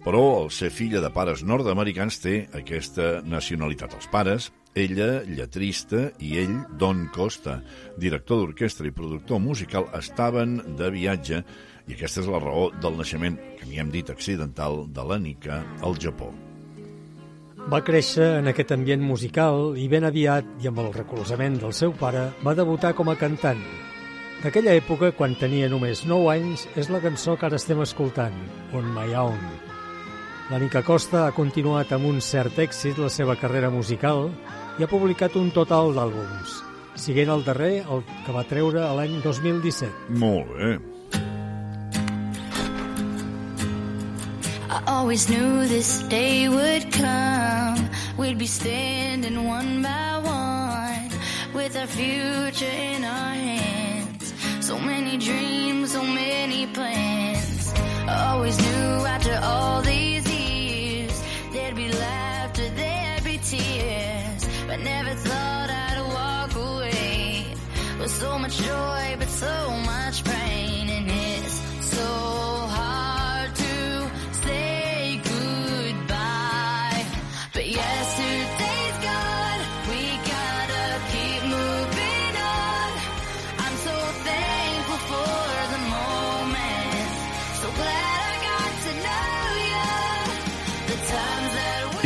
però 0.04 0.24
al 0.42 0.50
ser 0.52 0.68
filla 0.68 1.00
de 1.00 1.12
pares 1.16 1.46
nord-americans 1.48 2.18
té 2.20 2.34
aquesta 2.60 3.22
nacionalitat. 3.24 3.96
Els 3.96 4.10
pares, 4.12 4.50
ella, 4.76 5.22
lletrista, 5.30 6.10
i 6.20 6.34
ell, 6.42 6.58
Don 6.82 7.06
Costa, 7.16 7.62
director 7.96 8.42
d'orquestra 8.42 8.90
i 8.90 8.92
productor 8.92 9.40
musical, 9.40 9.88
estaven 9.96 10.60
de 10.76 10.92
viatge 10.92 11.40
i 11.88 11.96
aquesta 11.96 12.26
és 12.26 12.28
la 12.28 12.44
raó 12.44 12.68
del 12.76 13.00
naixement, 13.00 13.40
que 13.62 13.70
n'hi 13.70 13.80
hem 13.80 13.96
dit 13.96 14.12
accidental, 14.12 14.90
de 14.92 15.08
la 15.08 15.24
Nika 15.24 15.62
al 15.80 15.96
Japó. 16.04 16.34
Va 17.72 17.86
créixer 17.88 18.42
en 18.42 18.52
aquest 18.52 18.76
ambient 18.76 19.08
musical 19.08 19.78
i 19.80 19.88
ben 19.88 20.04
aviat, 20.04 20.58
i 20.60 20.68
amb 20.68 20.84
el 20.84 20.92
recolzament 21.00 21.62
del 21.64 21.72
seu 21.72 21.96
pare, 21.96 22.34
va 22.44 22.60
debutar 22.60 22.92
com 22.98 23.08
a 23.08 23.16
cantant. 23.16 23.64
D'aquella 24.40 24.72
època, 24.80 25.10
quan 25.12 25.34
tenia 25.36 25.68
només 25.68 26.06
9 26.08 26.30
anys, 26.32 26.62
és 26.80 26.88
la 26.88 27.02
cançó 27.04 27.34
que 27.36 27.44
ara 27.50 27.58
estem 27.60 27.82
escoltant, 27.84 28.36
On 28.72 28.86
My 28.96 29.12
Own. 29.20 29.42
La 30.50 30.58
Nica 30.64 30.80
Costa 30.82 31.26
ha 31.26 31.34
continuat 31.36 31.92
amb 31.92 32.08
un 32.08 32.22
cert 32.24 32.56
èxit 32.64 32.98
la 33.04 33.10
seva 33.12 33.36
carrera 33.36 33.68
musical 33.70 34.30
i 34.80 34.86
ha 34.86 34.88
publicat 34.88 35.36
un 35.36 35.52
total 35.52 35.92
d'àlbums, 35.98 36.56
siguent 36.96 37.34
el 37.36 37.44
darrer 37.44 37.82
el 37.84 38.06
que 38.24 38.38
va 38.38 38.46
treure 38.48 38.80
a 38.86 38.94
l'any 38.96 39.20
2017. 39.26 39.92
Molt 40.24 40.56
bé. 40.56 40.72
I 44.72 44.80
always 44.88 45.28
knew 45.28 45.68
this 45.68 46.00
day 46.08 46.48
would 46.48 46.88
come. 46.94 47.90
We'd 48.16 48.38
be 48.40 48.48
standing 48.48 49.44
one 49.46 49.84
by 49.84 50.24
one 50.24 51.12
with 51.54 51.76
our 51.76 51.88
future 51.88 52.72
in 52.96 53.04
our 53.04 53.36
hands. 53.36 53.99
So 54.70 54.78
many 54.78 55.18
dreams, 55.18 55.94
so 55.94 56.04
many 56.04 56.68
plans. 56.68 57.74
Always 58.08 58.56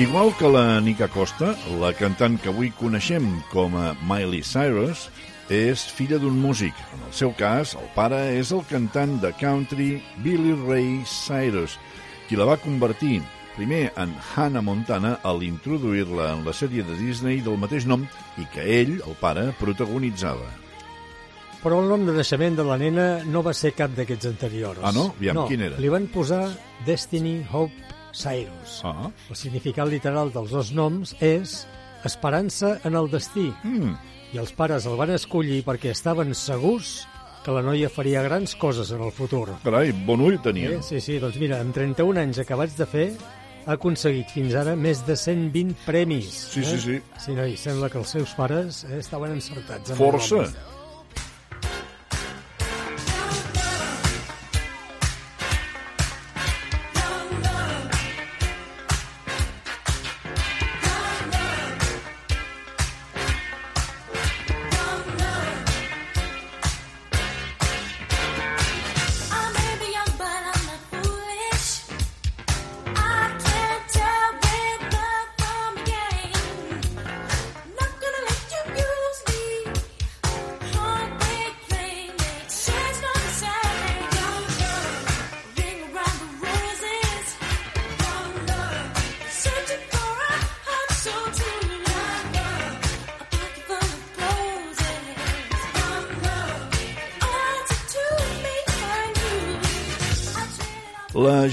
Igual 0.04 0.36
que 0.36 0.50
la 0.50 0.82
Nica 0.82 1.08
Costa, 1.08 1.54
la 1.80 1.94
cantant 1.96 2.34
que 2.44 2.50
avui 2.52 2.74
coneixem 2.76 3.24
com 3.54 3.78
a 3.80 3.94
Miley 4.04 4.42
Cyrus 4.44 5.06
és 5.48 5.80
filla 5.96 6.18
d'un 6.20 6.36
músic. 6.44 6.76
En 6.98 7.06
el 7.08 7.14
seu 7.16 7.32
cas, 7.40 7.72
el 7.80 7.86
pare 7.96 8.20
és 8.36 8.52
el 8.52 8.66
cantant 8.68 9.14
de 9.24 9.32
country 9.40 10.02
Billy 10.26 10.58
Ray 10.66 11.06
Cyrus, 11.08 11.78
qui 12.28 12.36
la 12.36 12.50
va 12.50 12.60
convertir 12.60 13.22
primer 13.54 13.94
en 13.96 14.12
Hannah 14.34 14.66
Montana 14.66 15.14
al 15.24 15.40
introduir-la 15.48 16.34
en 16.34 16.44
la 16.44 16.52
sèrie 16.52 16.84
de 16.84 17.00
Disney 17.00 17.40
del 17.46 17.56
mateix 17.62 17.88
nom 17.88 18.04
i 18.36 18.50
que 18.52 18.68
ell, 18.82 18.98
el 18.98 19.16
pare, 19.24 19.54
protagonitzava. 19.62 20.50
Però 21.64 21.80
el 21.80 21.88
nom 21.88 22.04
de 22.04 22.18
naixement 22.18 22.60
de 22.60 22.68
la 22.68 22.76
nena 22.76 23.08
no 23.24 23.40
va 23.40 23.56
ser 23.56 23.72
cap 23.72 23.96
d'aquests 23.96 24.34
anteriors. 24.34 24.84
Ah, 24.84 24.92
no? 24.92 25.14
Aviam, 25.16 25.46
no, 25.46 25.48
quin 25.48 25.64
era? 25.70 25.80
Li 25.80 25.96
van 25.96 26.12
posar 26.12 26.44
Destiny 26.84 27.38
Hope 27.54 27.83
Cyrus. 28.14 28.82
Ah. 28.88 29.10
El 29.30 29.36
significat 29.40 29.90
literal 29.90 30.32
dels 30.34 30.54
dos 30.54 30.72
noms 30.76 31.16
és 31.24 31.64
esperança 32.06 32.78
en 32.84 32.96
el 33.00 33.10
destí. 33.12 33.50
Mm. 33.64 33.96
I 34.34 34.42
els 34.42 34.54
pares 34.58 34.88
el 34.90 34.98
van 34.98 35.12
escollir 35.14 35.62
perquè 35.66 35.92
estaven 35.94 36.34
segurs 36.38 37.04
que 37.44 37.52
la 37.54 37.62
noia 37.62 37.90
faria 37.92 38.24
grans 38.24 38.56
coses 38.56 38.92
en 38.96 39.04
el 39.04 39.12
futur. 39.12 39.50
Carai, 39.66 39.92
bon 40.08 40.24
ull 40.24 40.40
tenia. 40.42 40.78
Eh? 40.78 40.82
Sí, 40.86 41.02
sí, 41.04 41.20
doncs 41.22 41.38
mira, 41.42 41.60
amb 41.62 41.76
31 41.76 42.22
anys 42.22 42.40
acabats 42.42 42.78
de 42.80 42.88
fer, 42.88 43.08
ha 43.66 43.76
aconseguit 43.78 44.32
fins 44.32 44.56
ara 44.60 44.76
més 44.80 45.04
de 45.08 45.16
120 45.20 45.76
premis. 45.86 46.30
Sí, 46.54 46.64
eh? 46.64 46.70
sí, 46.72 46.80
sí. 46.86 47.00
Sí, 47.20 47.36
noi, 47.38 47.58
sembla 47.60 47.92
que 47.92 48.00
els 48.02 48.16
seus 48.16 48.34
pares 48.40 48.84
eh, 48.90 49.00
estaven 49.04 49.36
encertats. 49.36 49.92
amb 49.92 50.00
el 50.00 50.06
Força. 50.06 50.46
nom. 50.48 50.73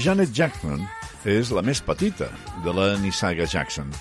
Janet 0.01 0.31
Jackson 0.33 0.81
és 1.29 1.51
la 1.53 1.61
més 1.61 1.77
petita 1.85 2.25
de 2.65 2.71
la 2.73 2.95
Nissaga 2.97 3.45
Jackson. 3.45 3.91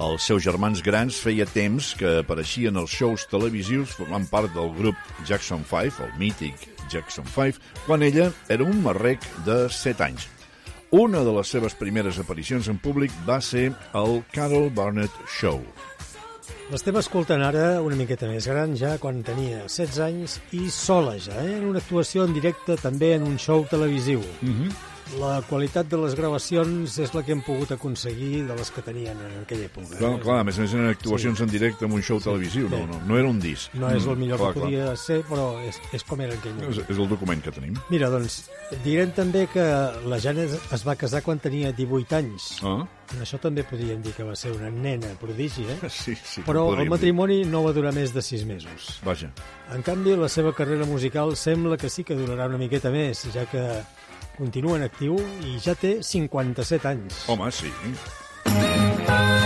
Els 0.00 0.24
seus 0.24 0.40
germans 0.46 0.80
grans 0.80 1.18
feia 1.20 1.44
temps 1.52 1.90
que 2.00 2.14
apareixien 2.22 2.80
als 2.80 2.94
shows 2.96 3.26
televisius 3.28 3.92
formant 3.98 4.24
part 4.30 4.48
del 4.54 4.72
grup 4.78 4.96
Jackson 5.28 5.66
5, 5.68 6.00
el 6.06 6.14
mític 6.22 6.64
Jackson 6.88 7.28
5, 7.28 7.60
quan 7.84 8.06
ella 8.06 8.30
era 8.48 8.64
un 8.64 8.80
marrec 8.86 9.26
de 9.44 9.66
7 9.68 10.06
anys. 10.06 10.30
Una 10.96 11.20
de 11.26 11.36
les 11.36 11.52
seves 11.52 11.76
primeres 11.76 12.16
aparicions 12.22 12.70
en 12.72 12.80
públic 12.80 13.12
va 13.28 13.42
ser 13.44 13.68
el 14.00 14.22
Carol 14.32 14.70
Burnett 14.72 15.12
Show. 15.28 15.60
L'estem 16.72 16.96
escoltant 16.96 17.42
ara 17.44 17.82
una 17.84 17.98
miqueta 17.98 18.30
més 18.30 18.46
gran, 18.48 18.72
ja 18.78 18.94
quan 19.02 19.20
tenia 19.26 19.66
16 19.66 20.00
anys, 20.06 20.40
i 20.56 20.70
sola 20.72 21.18
ja, 21.20 21.36
eh? 21.44 21.58
en 21.58 21.68
una 21.68 21.82
actuació 21.84 22.24
en 22.24 22.32
directe 22.32 22.80
també 22.80 23.12
en 23.18 23.28
un 23.28 23.36
show 23.36 23.66
televisiu. 23.68 24.24
Mm 24.40 24.54
-hmm. 24.54 24.89
La 25.18 25.40
qualitat 25.42 25.88
de 25.90 25.98
les 25.98 26.14
gravacions 26.14 26.94
és 27.02 27.10
la 27.16 27.24
que 27.26 27.32
hem 27.34 27.40
pogut 27.42 27.72
aconseguir 27.74 28.44
de 28.46 28.54
les 28.54 28.68
que 28.70 28.82
tenien 28.86 29.18
en 29.18 29.40
aquella 29.42 29.66
època. 29.66 29.96
Clar, 29.98 30.12
eh? 30.14 30.20
clar, 30.22 30.36
a 30.40 30.44
més 30.46 30.58
a 30.58 30.62
més 30.62 30.74
eren 30.76 30.86
actuacions 30.92 31.38
Sí. 31.40 31.42
en 31.42 31.50
directe 31.50 31.84
en 31.84 31.92
un 31.96 32.02
show 32.02 32.20
televisiu, 32.20 32.68
no, 32.70 32.86
no, 32.86 33.00
no 33.08 33.18
era 33.18 33.26
un 33.28 33.40
disc. 33.40 33.74
No 33.74 33.90
és 33.90 34.06
el 34.06 34.14
Mm, 34.14 34.20
millor 34.20 34.38
clar, 34.38 34.52
que 34.54 34.60
podia 34.60 34.94
ser, 34.96 35.24
però 35.26 35.58
és, 35.66 35.80
és 35.92 36.04
com 36.04 36.20
era 36.20 36.34
aquell 36.34 36.52
clar. 36.54 36.68
moment. 36.68 36.78
És, 36.84 36.90
és 36.94 36.98
el 36.98 37.08
document 37.08 37.42
que 37.42 37.50
tenim. 37.50 37.74
Mira, 37.90 38.08
doncs, 38.08 38.50
direm 38.84 39.10
també 39.12 39.48
que 39.52 39.64
la 40.06 40.20
Janet 40.20 40.54
es 40.72 40.86
va 40.86 40.94
casar 40.96 41.22
quan 41.22 41.38
tenia 41.40 41.72
18 41.72 42.12
anys. 42.16 42.60
Ah. 42.62 42.86
Això 43.20 43.40
també 43.42 43.64
podríem 43.64 44.00
dir 44.02 44.12
que 44.14 44.22
va 44.22 44.36
ser 44.36 44.52
una 44.52 44.70
nena 44.70 45.08
prodigi, 45.18 45.64
eh? 45.66 45.78
Sí, 45.90 46.14
sí. 46.22 46.42
Però 46.46 46.68
el 46.76 46.84
dir. 46.84 46.88
matrimoni 46.90 47.44
no 47.44 47.64
va 47.64 47.72
durar 47.72 47.92
més 47.92 48.14
de 48.14 48.22
6 48.22 48.44
mesos. 48.46 49.00
Vaja. 49.04 49.32
En 49.74 49.82
canvi, 49.82 50.14
la 50.14 50.28
seva 50.28 50.52
carrera 50.54 50.84
musical 50.86 51.34
sembla 51.36 51.76
que 51.76 51.90
sí 51.90 52.04
que 52.04 52.14
durarà 52.14 52.46
una 52.46 52.58
miqueta 52.58 52.90
més, 52.90 53.26
ja 53.34 53.44
que 53.50 53.64
continua 54.40 54.80
en 54.80 54.88
actiu 54.88 55.20
i 55.44 55.58
ja 55.60 55.76
té 55.76 55.98
57 56.06 56.88
anys. 56.94 57.22
Home, 57.28 57.52
sí. 57.52 59.39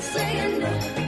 Now 0.00 0.06
is 0.06 0.99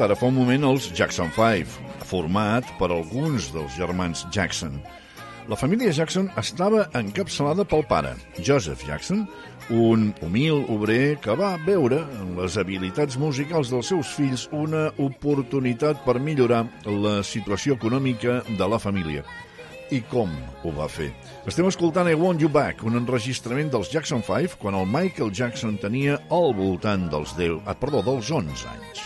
ara 0.00 0.16
fa 0.16 0.28
un 0.30 0.36
moment 0.38 0.64
els 0.64 0.86
Jackson 0.96 1.28
5, 1.34 1.74
format 2.08 2.66
per 2.78 2.88
alguns 2.94 3.50
dels 3.52 3.74
germans 3.76 4.24
Jackson. 4.32 4.78
La 5.50 5.58
família 5.58 5.92
Jackson 5.92 6.30
estava 6.40 6.86
encapçalada 6.96 7.66
pel 7.68 7.84
pare, 7.88 8.14
Joseph 8.38 8.84
Jackson, 8.86 9.26
un 9.70 10.08
humil 10.24 10.64
obrer 10.72 11.18
que 11.20 11.36
va 11.36 11.52
veure 11.66 12.00
en 12.20 12.32
les 12.38 12.56
habilitats 12.60 13.18
musicals 13.20 13.72
dels 13.72 13.92
seus 13.92 14.14
fills 14.16 14.46
una 14.56 14.88
oportunitat 15.02 16.00
per 16.06 16.16
millorar 16.22 16.64
la 16.86 17.20
situació 17.26 17.76
econòmica 17.76 18.40
de 18.48 18.68
la 18.70 18.80
família. 18.80 19.24
I 19.90 20.00
com 20.06 20.30
ho 20.62 20.72
va 20.76 20.86
fer? 20.86 21.10
Estem 21.50 21.66
escoltant 21.66 22.08
I 22.08 22.14
Want 22.18 22.40
You 22.40 22.48
Back, 22.52 22.84
un 22.86 22.96
enregistrament 23.00 23.72
dels 23.74 23.90
Jackson 23.90 24.22
5 24.22 24.60
quan 24.62 24.78
el 24.78 24.86
Michael 24.86 25.34
Jackson 25.34 25.80
tenia 25.82 26.20
al 26.30 26.54
voltant 26.54 27.10
dels 27.10 27.34
10, 27.36 27.64
ah, 27.66 27.74
perdó, 27.74 28.04
dels 28.06 28.30
11 28.30 28.70
anys. 28.70 29.02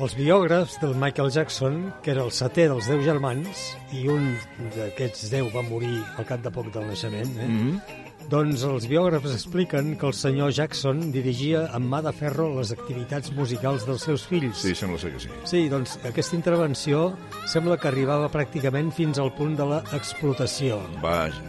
Els 0.00 0.14
biògrafs 0.16 0.78
del 0.80 0.94
Michael 0.96 1.28
Jackson, 1.28 1.74
que 2.00 2.14
era 2.14 2.22
el 2.24 2.30
setè 2.32 2.64
dels 2.70 2.86
deu 2.88 3.02
germans, 3.04 3.66
i 3.92 4.06
un 4.08 4.30
d'aquests 4.72 5.26
deu 5.28 5.50
va 5.52 5.60
morir 5.66 5.98
al 6.16 6.24
cap 6.24 6.40
de 6.40 6.52
poc 6.54 6.70
del 6.72 6.86
naixement, 6.88 7.34
eh? 7.36 7.48
Mm 7.48 7.58
-hmm. 7.58 7.98
doncs 8.30 8.62
els 8.64 8.86
biògrafs 8.88 9.34
expliquen 9.34 9.96
que 9.98 10.06
el 10.06 10.14
senyor 10.14 10.52
Jackson 10.52 11.12
dirigia 11.12 11.68
amb 11.76 11.92
mà 11.92 12.00
de 12.02 12.12
ferro 12.12 12.48
les 12.56 12.72
activitats 12.72 13.32
musicals 13.32 13.84
dels 13.84 14.02
seus 14.02 14.26
fills. 14.26 14.56
Sí, 14.56 14.74
sembla 14.74 14.98
ser 14.98 15.12
que 15.12 15.20
sí. 15.20 15.28
Sí, 15.44 15.68
doncs 15.68 15.98
aquesta 16.04 16.36
intervenció 16.36 17.16
sembla 17.46 17.76
que 17.76 17.88
arribava 17.88 18.30
pràcticament 18.30 18.92
fins 18.92 19.18
al 19.18 19.34
punt 19.34 19.56
de 19.56 19.64
l'explotació. 19.64 20.80
Vaja. 21.02 21.42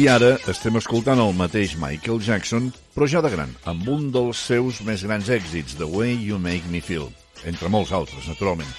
I 0.00 0.06
ara 0.08 0.30
estem 0.48 0.78
escoltant 0.78 1.20
el 1.20 1.34
mateix 1.36 1.74
Michael 1.76 2.22
Jackson, 2.24 2.70
però 2.94 3.04
ja 3.10 3.20
de 3.20 3.28
gran, 3.34 3.50
amb 3.68 3.88
un 3.92 4.06
dels 4.14 4.38
seus 4.48 4.78
més 4.86 5.02
grans 5.04 5.28
èxits, 5.28 5.74
The 5.76 5.84
Way 5.84 6.14
You 6.24 6.38
Make 6.40 6.70
Me 6.72 6.80
Feel, 6.80 7.10
entre 7.44 7.68
molts 7.68 7.92
altres, 7.92 8.30
naturalment. 8.30 8.70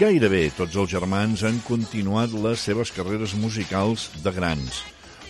Gairebé 0.00 0.48
tots 0.56 0.74
els 0.74 0.90
germans 0.90 1.44
han 1.46 1.60
continuat 1.68 2.34
les 2.34 2.66
seves 2.66 2.90
carreres 2.96 3.36
musicals 3.38 4.08
de 4.24 4.34
grans, 4.34 4.82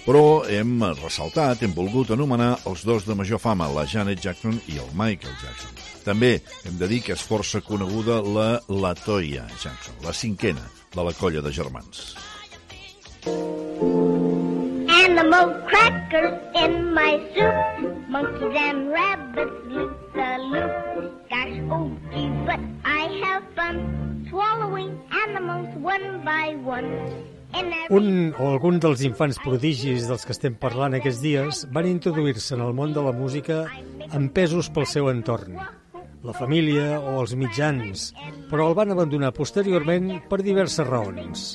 però 0.07 0.25
hem 0.49 0.81
ressaltat, 1.03 1.61
hem 1.61 1.77
volgut 1.77 2.17
anomenar 2.17 2.55
els 2.65 2.89
dos 2.89 3.05
de 3.05 3.13
major 3.21 3.43
fama, 3.43 3.69
la 3.69 3.85
Janet 3.85 4.25
Jackson 4.25 4.57
i 4.65 4.81
el 4.81 4.89
Michael 4.97 5.37
Jackson. 5.45 5.77
També 6.09 6.39
hem 6.65 6.81
de 6.81 6.89
dir 6.89 7.05
que 7.05 7.19
és 7.19 7.29
força 7.35 7.61
coneguda 7.61 8.23
la 8.25 8.55
Latoya 8.73 9.45
Jackson, 9.61 10.01
la 10.09 10.17
cinquena 10.17 10.65
de 10.95 11.05
la 11.05 11.13
colla 11.21 11.45
de 11.45 11.53
germans. 11.53 12.15
Animal 15.15 15.55
crackers 15.71 16.35
in 16.59 16.93
my 16.93 17.23
soup. 17.31 17.55
Monkeys 18.11 18.57
and 18.59 18.91
rabbits 18.91 19.59
loop 19.71 19.95
the 20.13 20.31
loop. 20.43 21.31
Gosh, 21.31 21.55
oh 21.71 21.87
gee, 22.11 22.27
but 22.43 22.59
I 22.83 23.03
have 23.23 23.45
fun 23.55 24.27
swallowing 24.29 24.99
animals 25.23 25.71
one 25.79 26.19
by 26.27 26.59
one. 26.67 26.91
Un 27.95 28.35
o 28.35 28.51
algun 28.51 28.83
dels 28.83 29.07
infants 29.07 29.39
prodigis 29.39 30.11
dels 30.11 30.27
que 30.27 30.35
estem 30.35 30.59
parlant 30.59 30.99
aquests 30.99 31.23
dies 31.23 31.63
van 31.71 31.87
introduir-se 31.87 32.59
en 32.59 32.67
el 32.67 32.75
món 32.75 32.91
de 32.91 33.07
la 33.07 33.15
música 33.15 33.69
empesos 34.11 34.67
pel 34.75 34.91
seu 34.91 35.13
entorn, 35.15 35.63
la 36.27 36.35
família 36.35 36.99
o 36.99 37.21
els 37.23 37.39
mitjans, 37.39 38.11
però 38.51 38.67
el 38.73 38.75
van 38.83 38.91
abandonar 38.91 39.31
posteriorment 39.39 40.25
per 40.27 40.43
diverses 40.43 40.91
raons. 40.91 41.53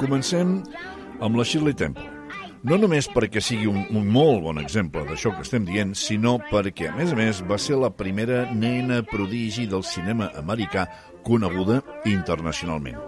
Comencem 0.00 0.62
amb 1.20 1.38
la 1.38 1.44
Shirley 1.44 1.74
Temple. 1.74 2.06
No 2.66 2.74
només 2.74 3.06
perquè 3.12 3.38
sigui 3.44 3.68
un, 3.70 3.84
un 3.94 4.08
molt 4.10 4.42
bon 4.42 4.58
exemple 4.58 5.04
d'això 5.06 5.30
que 5.36 5.44
estem 5.46 5.66
dient, 5.68 5.92
sinó 5.94 6.38
perquè, 6.50 6.88
a 6.90 6.96
més 6.96 7.12
a 7.14 7.18
més, 7.18 7.42
va 7.46 7.58
ser 7.62 7.78
la 7.78 7.92
primera 7.94 8.48
nena 8.50 9.04
prodigi 9.06 9.68
del 9.70 9.84
cinema 9.86 10.32
americà 10.40 10.88
coneguda 11.26 11.78
internacionalment. 12.10 12.98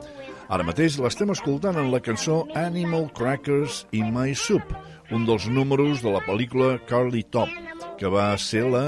Ara 0.50 0.66
mateix 0.66 1.00
l'estem 1.02 1.30
escoltant 1.34 1.78
en 1.78 1.90
la 1.90 2.00
cançó 2.02 2.44
Animal 2.58 3.08
Crackers 3.14 3.84
in 3.94 4.14
My 4.14 4.34
Soup, 4.38 4.74
un 5.10 5.26
dels 5.26 5.48
números 5.50 6.02
de 6.02 6.14
la 6.14 6.22
pel·lícula 6.26 6.76
Carly 6.86 7.24
Top, 7.34 7.50
que 7.98 8.10
va 8.10 8.30
ser 8.38 8.64
la 8.70 8.84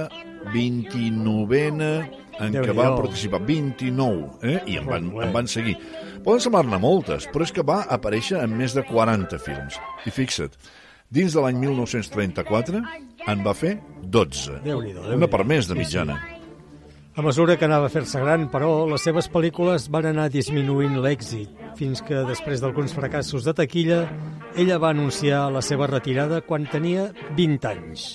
29a 0.55 1.93
en 2.43 2.57
què 2.57 2.74
va 2.74 2.89
participar 2.97 3.43
29, 3.47 4.43
eh? 4.47 4.57
i 4.70 4.78
en 4.81 4.89
van, 4.89 5.11
en 5.23 5.35
van 5.35 5.51
seguir. 5.51 5.77
Poden 6.23 6.43
semblar-ne 6.44 6.78
moltes, 6.78 7.27
però 7.35 7.43
és 7.43 7.51
que 7.55 7.65
va 7.66 7.81
aparèixer 7.90 8.39
en 8.39 8.53
més 8.55 8.77
de 8.77 8.85
40 8.86 9.40
films. 9.43 9.78
I 10.07 10.12
fixa't, 10.15 10.55
dins 11.11 11.35
de 11.35 11.43
l'any 11.43 11.59
1934 11.59 12.82
en 13.32 13.43
va 13.43 13.55
fer 13.59 13.73
12. 14.03 14.61
Déu-n'hi-do, 14.62 15.09
Una 15.16 15.28
per 15.31 15.43
més 15.49 15.66
de 15.66 15.74
mitjana. 15.78 16.20
A 17.12 17.20
mesura 17.27 17.59
que 17.61 17.66
anava 17.66 17.90
a 17.90 17.93
fer-se 17.93 18.23
gran, 18.23 18.47
però, 18.49 18.86
les 18.89 19.03
seves 19.05 19.27
pel·lícules 19.28 19.89
van 19.93 20.07
anar 20.09 20.31
disminuint 20.32 20.94
l'èxit, 21.03 21.51
fins 21.77 22.01
que, 22.07 22.23
després 22.24 22.62
d'alguns 22.62 22.94
fracassos 22.97 23.44
de 23.44 23.53
taquilla, 23.59 24.07
ella 24.57 24.78
va 24.81 24.94
anunciar 24.94 25.43
la 25.53 25.61
seva 25.61 25.90
retirada 25.90 26.40
quan 26.47 26.65
tenia 26.70 27.11
20 27.36 27.69
anys. 27.69 28.07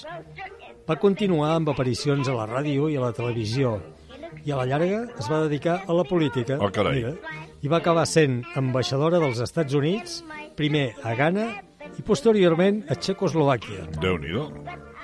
Va 0.88 0.98
continuar 0.98 1.52
amb 1.58 1.70
aparicions 1.76 2.32
a 2.32 2.40
la 2.40 2.48
ràdio 2.50 2.88
i 2.90 2.98
a 2.98 3.04
la 3.04 3.12
televisió, 3.14 3.76
i 4.48 4.56
a 4.56 4.58
la 4.58 4.66
llarga 4.66 5.04
es 5.20 5.30
va 5.30 5.44
dedicar 5.44 5.84
a 5.86 5.94
la 5.94 6.08
política. 6.08 6.58
Oh, 6.58 6.72
carai. 6.74 7.04
Mira, 7.04 7.47
Va 7.68 7.82
acabar 7.82 8.06
sent 8.08 8.40
ambaixadora 8.56 9.20
dels 9.20 9.42
Estats 9.44 9.76
Units, 9.76 10.22
primer 10.56 10.86
a 11.04 11.16
Ghana 11.20 11.48
i 12.00 12.06
posteriorment 12.08 12.84
a 12.88 12.96
Txecoslovàquia. 12.96 13.90
Déu-n'hi-do. 14.00 14.46
¿Por 14.48 14.97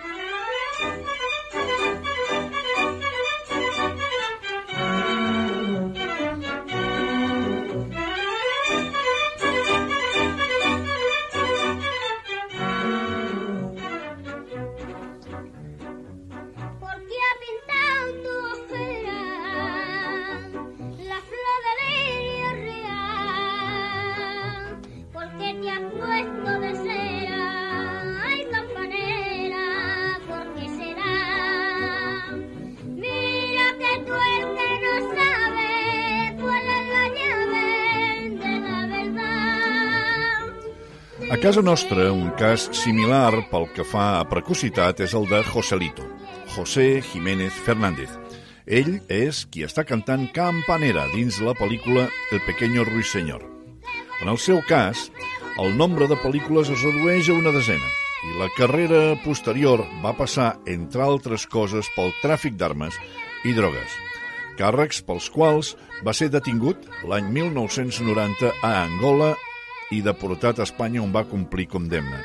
A 41.34 41.38
casa 41.40 41.64
nostra, 41.64 42.12
un 42.14 42.30
cas 42.38 42.68
similar 42.78 43.48
pel 43.50 43.64
que 43.74 43.82
fa 43.82 44.20
a 44.20 44.26
precocitat 44.30 45.00
és 45.02 45.16
el 45.18 45.24
de 45.26 45.40
Joselito, 45.48 46.04
José 46.54 47.02
Jiménez 47.02 47.56
Fernández. 47.66 48.12
Ell 48.70 49.00
és 49.10 49.40
qui 49.50 49.64
està 49.66 49.82
cantant 49.82 50.28
Campanera 50.36 51.08
dins 51.10 51.40
la 51.42 51.56
pel·lícula 51.58 52.04
El 52.30 52.42
pequeño 52.46 52.86
ruiseñor. 52.86 53.42
En 54.22 54.30
el 54.30 54.38
seu 54.38 54.62
cas, 54.68 55.08
el 55.58 55.74
nombre 55.74 56.06
de 56.06 56.20
pel·lícules 56.22 56.70
es 56.70 56.84
redueix 56.86 57.32
a 57.32 57.38
una 57.40 57.54
desena. 57.56 57.90
i 58.30 58.38
la 58.38 58.48
carrera 58.54 59.18
posterior 59.24 59.82
va 60.04 60.14
passar, 60.14 60.60
entre 60.68 61.02
altres 61.02 61.48
coses, 61.48 61.90
pel 61.96 62.14
tràfic 62.22 62.54
d'armes 62.62 62.94
i 63.44 63.56
drogues. 63.58 63.98
Càrrecs 64.62 65.02
pels 65.02 65.32
quals 65.34 65.74
va 66.06 66.14
ser 66.14 66.30
detingut 66.30 66.86
l'any 67.10 67.34
1990 67.34 68.54
a 68.62 68.72
Angola 68.84 69.34
i 69.94 70.02
deportat 70.06 70.60
a 70.60 70.68
Espanya 70.68 71.04
on 71.04 71.14
va 71.14 71.26
complir 71.30 71.68
condemna. 71.70 72.22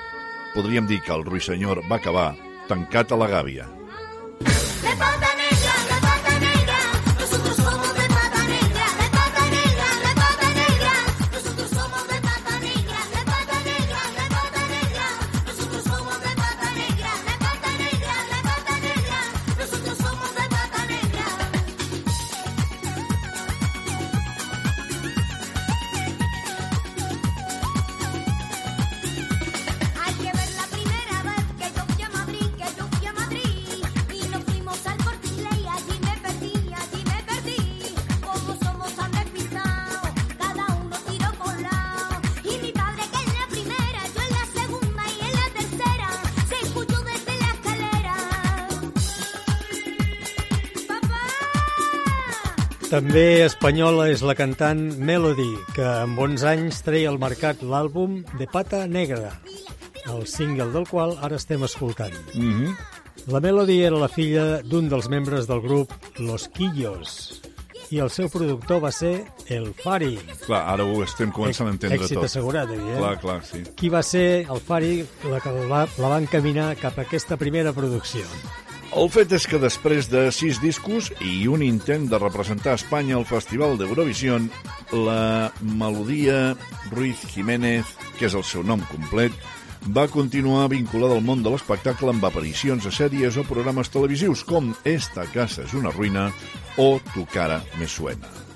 Podríem 0.54 0.88
dir 0.88 1.00
que 1.04 1.14
el 1.14 1.26
ruissenyor 1.28 1.84
va 1.90 2.00
acabar 2.00 2.28
tancat 2.68 3.12
a 3.12 3.20
la 3.20 3.28
gàbia. 3.30 3.68
De 4.40 5.27
També 52.98 53.44
espanyola 53.44 54.08
és 54.10 54.24
la 54.26 54.34
cantant 54.34 54.80
Melody, 55.06 55.52
que 55.76 55.84
amb 55.86 56.18
11 56.18 56.46
anys 56.50 56.80
treia 56.82 57.12
al 57.12 57.18
mercat 57.22 57.60
l'àlbum 57.62 58.16
De 58.40 58.48
Pata 58.50 58.80
Negra, 58.90 59.36
el 60.10 60.24
single 60.26 60.66
del 60.74 60.88
qual 60.90 61.14
ara 61.22 61.38
estem 61.38 61.62
escoltant. 61.62 62.16
Mm 62.34 62.50
-hmm. 62.56 62.74
La 63.30 63.38
Melody 63.38 63.78
era 63.84 64.02
la 64.02 64.08
filla 64.08 64.62
d'un 64.62 64.88
dels 64.88 65.08
membres 65.08 65.46
del 65.46 65.60
grup 65.60 65.92
Los 66.18 66.48
Quillos 66.48 67.40
i 67.90 68.00
el 68.00 68.10
seu 68.10 68.28
productor 68.28 68.80
va 68.80 68.90
ser 68.90 69.26
el 69.46 69.72
Fari. 69.74 70.18
Clar, 70.44 70.62
ara 70.72 70.84
ho 70.84 71.02
estem 71.04 71.30
començant 71.30 71.68
a 71.68 71.70
entendre 71.70 72.00
Èxit 72.00 72.14
tot. 72.16 72.24
assegurat, 72.24 72.68
evident. 72.68 72.98
Clar, 72.98 73.18
clar, 73.20 73.44
sí. 73.44 73.62
Qui 73.76 73.88
va 73.88 74.02
ser 74.02 74.44
el 74.50 74.60
Fari 74.60 75.06
la 75.30 75.38
que 75.40 75.50
la, 75.50 75.86
la 75.98 76.08
va 76.08 76.18
encaminar 76.18 76.74
cap 76.76 76.98
a 76.98 77.02
aquesta 77.02 77.36
primera 77.36 77.72
producció? 77.72 78.24
El 78.98 79.06
fet 79.14 79.30
és 79.36 79.44
que 79.46 79.60
després 79.62 80.08
de 80.10 80.24
sis 80.34 80.56
discos 80.58 81.12
i 81.22 81.44
un 81.46 81.62
intent 81.62 82.08
de 82.10 82.18
representar 82.18 82.72
Espanya 82.74 83.14
al 83.14 83.26
Festival 83.28 83.76
d'Eurovisió, 83.78 84.40
la 84.90 85.52
melodia 85.62 86.56
Ruiz 86.90 87.22
Jiménez, 87.30 87.92
que 88.18 88.26
és 88.26 88.34
el 88.34 88.42
seu 88.42 88.66
nom 88.66 88.82
complet, 88.90 89.36
va 89.94 90.08
continuar 90.10 90.66
vinculada 90.74 91.14
al 91.14 91.22
món 91.22 91.46
de 91.46 91.54
l'espectacle 91.54 92.10
amb 92.10 92.26
aparicions 92.26 92.90
a 92.90 92.94
sèries 92.98 93.38
o 93.38 93.46
programes 93.46 93.94
televisius 93.94 94.42
com 94.42 94.74
Esta 94.82 95.30
casa 95.30 95.62
és 95.68 95.78
una 95.78 95.94
ruïna 95.94 96.32
o 96.82 96.96
Tu 97.14 97.22
cara 97.30 97.62
me 97.78 97.86
suena. 97.86 98.47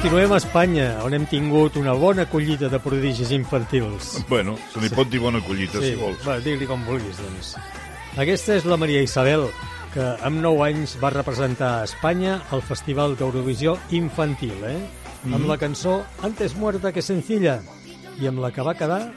Continuem 0.00 0.32
a 0.32 0.38
Espanya, 0.40 0.86
on 1.04 1.12
hem 1.12 1.26
tingut 1.28 1.74
una 1.76 1.92
bona 1.92 2.24
collita 2.24 2.70
de 2.72 2.78
prodigis 2.80 3.34
infantils. 3.36 4.14
Bueno, 4.30 4.54
se 4.72 4.80
n'hi 4.80 4.88
pot 4.96 5.10
dir 5.12 5.20
bona 5.20 5.42
collita, 5.44 5.76
sí, 5.76 5.90
si 5.92 5.98
vols. 6.00 6.22
Va, 6.24 6.38
digue-li 6.40 6.64
com 6.64 6.80
vulguis, 6.88 7.18
doncs. 7.20 7.50
Aquesta 8.16 8.56
és 8.56 8.64
la 8.64 8.78
Maria 8.80 9.02
Isabel, 9.04 9.44
que 9.92 10.06
amb 10.24 10.40
9 10.40 10.64
anys 10.70 10.96
va 11.02 11.10
representar 11.12 11.74
a 11.80 11.84
Espanya 11.84 12.38
al 12.50 12.64
Festival 12.64 13.12
d'Eurovisió 13.18 13.76
Infantil, 13.90 14.56
eh? 14.64 14.78
Amb 15.26 15.36
Mhm. 15.44 15.48
la 15.48 15.58
cançó 15.58 16.02
Antes 16.22 16.56
muerta 16.56 16.92
que 16.92 17.02
sencilla, 17.02 17.60
i 18.18 18.26
amb 18.26 18.38
la 18.38 18.50
que 18.50 18.62
va 18.62 18.74
quedar 18.74 19.12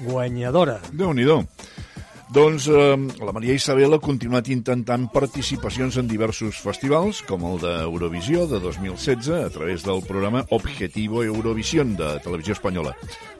guanyadora. 0.00 0.80
Déu-n'hi-do. 0.90 1.46
Doncs 2.32 2.66
eh, 2.68 2.96
la 3.20 3.32
Maria 3.32 3.54
Isabel 3.54 3.94
ha 3.94 4.00
continuat 4.02 4.48
intentant 4.48 5.04
participacions 5.12 5.98
en 6.00 6.08
diversos 6.08 6.56
festivals, 6.64 7.20
com 7.28 7.44
el 7.50 7.60
d'Eurovisió 7.62 8.46
de 8.50 8.60
2016, 8.64 9.44
a 9.44 9.52
través 9.52 9.84
del 9.84 10.02
programa 10.08 10.44
Objetivo 10.50 11.22
Eurovisión 11.22 11.96
de 11.96 12.18
Televisió 12.24 12.56
Espanyola. 12.56 12.94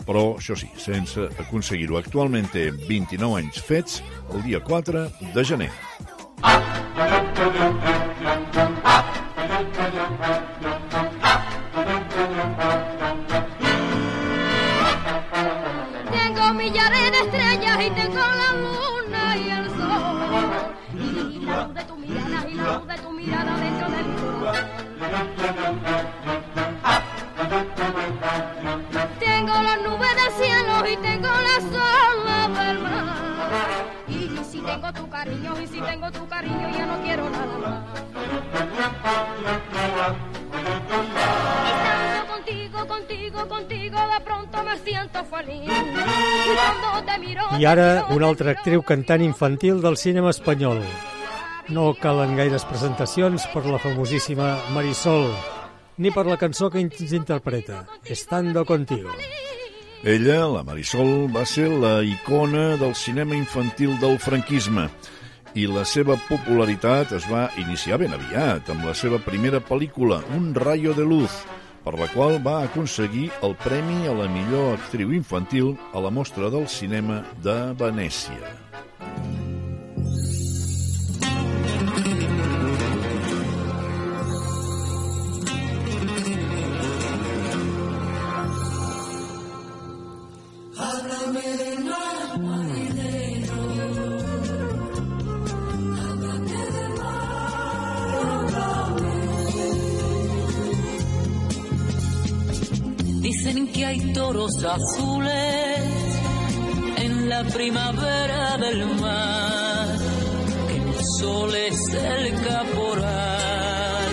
Però, 0.05 0.35
això 0.37 0.57
sí, 0.59 0.69
sense 0.77 1.31
aconseguir-ho. 1.47 1.99
Actualment 1.99 2.51
té 2.53 2.69
29 2.85 3.41
anys 3.41 3.63
fets 3.65 4.03
el 4.35 4.45
dia 4.45 4.61
4 4.61 5.09
de 5.35 5.45
gener. 5.45 5.73
Tengo 9.85 10.84
y 17.87 17.91
tengo 17.91 18.17
la 18.17 18.53
luna 18.55 19.37
y 19.37 19.51
el 19.51 19.69
sol. 19.71 20.23
Y 20.95 21.41
la 21.45 21.65
luz 21.65 21.75
de 21.75 21.85
tu 21.85 21.97
mirada 21.97 22.49
y 22.49 22.55
la 22.55 22.79
luz 22.79 22.87
de 22.87 22.99
tu 22.99 23.11
mirada 23.13 23.57
dentro 23.59 23.91
de 23.91 24.03
mi 24.05 24.15
corazón. 24.41 24.79
Tengo 29.21 29.53
las 29.53 29.83
nubes 29.83 30.15
del 30.17 30.33
cielo 30.33 30.89
y 30.89 30.97
tengo 30.97 31.29
las 31.29 31.65
olas 31.65 32.49
del 32.59 32.79
mar. 32.79 33.05
Y 34.09 34.39
si 34.51 34.61
tengo 34.61 34.93
tu 34.93 35.09
cariño, 35.11 35.61
y 35.61 35.67
si 35.67 35.81
tengo 35.81 36.11
tu 36.11 36.27
cariño, 36.27 36.71
ya 36.71 36.87
no 36.87 37.03
quiero 37.03 37.29
nada 37.29 37.59
más. 37.59 37.85
Contigo, 42.45 42.87
contigo, 42.87 43.49
contigo, 43.49 43.97
de 43.97 44.25
pronto 44.25 44.65
me 44.65 44.79
siento 44.79 45.25
feliz. 45.25 45.71
I 47.59 47.65
ara 47.65 48.05
una 48.13 48.29
altra 48.29 48.53
actriu 48.53 48.83
cantant 48.85 49.23
infantil 49.25 49.81
del 49.81 49.97
cinema 49.97 50.29
espanyol. 50.29 50.83
No 51.73 51.95
calen 51.97 52.37
gaires 52.37 52.67
presentacions 52.69 53.47
per 53.49 53.65
la 53.65 53.81
famosíssima 53.81 54.59
Marisol, 54.75 55.31
ni 55.97 56.13
per 56.13 56.27
la 56.27 56.37
cançó 56.37 56.69
que 56.69 56.85
ens 56.85 57.17
interpreta, 57.17 57.87
Estando 58.05 58.67
Contigo. 58.67 59.17
Ella, 60.05 60.45
la 60.45 60.63
Marisol, 60.63 61.33
va 61.33 61.47
ser 61.49 61.71
la 61.73 62.03
icona 62.05 62.77
del 62.77 62.95
cinema 62.95 63.35
infantil 63.35 63.97
del 64.05 64.19
franquisme 64.19 64.91
i 65.55 65.65
la 65.71 65.87
seva 65.89 66.19
popularitat 66.29 67.13
es 67.17 67.25
va 67.31 67.49
iniciar 67.57 67.97
ben 68.03 68.13
aviat 68.13 68.69
amb 68.69 68.85
la 68.85 68.93
seva 68.93 69.23
primera 69.23 69.65
pel·lícula, 69.65 70.21
Un 70.37 70.53
rayo 70.55 70.93
de 70.93 71.05
luz, 71.07 71.45
per 71.85 71.95
la 72.01 72.09
qual 72.17 72.41
va 72.43 72.63
aconseguir 72.65 73.29
el 73.47 73.57
premi 73.63 74.09
a 74.09 74.17
la 74.17 74.29
millor 74.33 74.75
actriu 74.79 75.13
infantil 75.13 75.75
a 75.93 76.01
la 76.01 76.11
Mostra 76.11 76.51
del 76.51 76.69
Cinema 76.69 77.23
de 77.45 77.59
Venècia. 77.79 78.55
Háblame 78.75 79.44
Dicen 103.45 103.69
que 103.69 103.85
hay 103.85 104.01
toros 104.15 104.53
azules 104.65 105.29
en 106.97 107.29
la 107.29 107.45
primavera 107.45 108.57
del 108.57 108.87
mar, 108.99 109.99
que 110.67 110.77
el 110.77 111.05
sol 111.19 111.55
es 111.55 111.79
el 111.93 112.43
caporal 112.43 114.13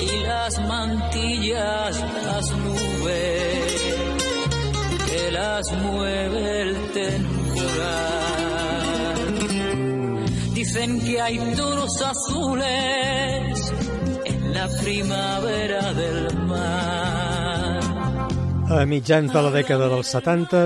y 0.00 0.22
las 0.22 0.60
mantillas 0.68 2.00
las 2.24 2.50
nubes 2.52 3.82
que 5.10 5.32
las 5.32 5.72
mueve 5.82 6.62
el 6.62 6.76
temporal. 6.92 7.18
Dicen 10.54 11.00
que 11.00 11.20
hay 11.20 11.38
toros 11.56 12.00
azules 12.00 13.72
en 14.24 14.54
la 14.54 14.68
primavera 14.84 15.92
del 15.94 16.36
mar 16.46 17.27
A 18.68 18.82
mitjans 18.84 19.32
de 19.32 19.40
la 19.40 19.48
dècada 19.48 19.86
dels 19.88 20.10
70, 20.12 20.58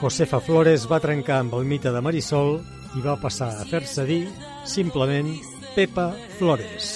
Josefa 0.00 0.38
Flores 0.40 0.86
va 0.88 0.96
trencar 1.04 1.42
amb 1.42 1.52
el 1.58 1.66
mite 1.68 1.90
de 1.92 2.00
Marisol 2.00 2.54
i 2.96 3.02
va 3.04 3.18
passar 3.20 3.50
a 3.52 3.66
fer-se 3.68 4.06
dir, 4.08 4.22
simplement, 4.64 5.28
Pepa 5.74 6.06
Flores. 6.38 6.88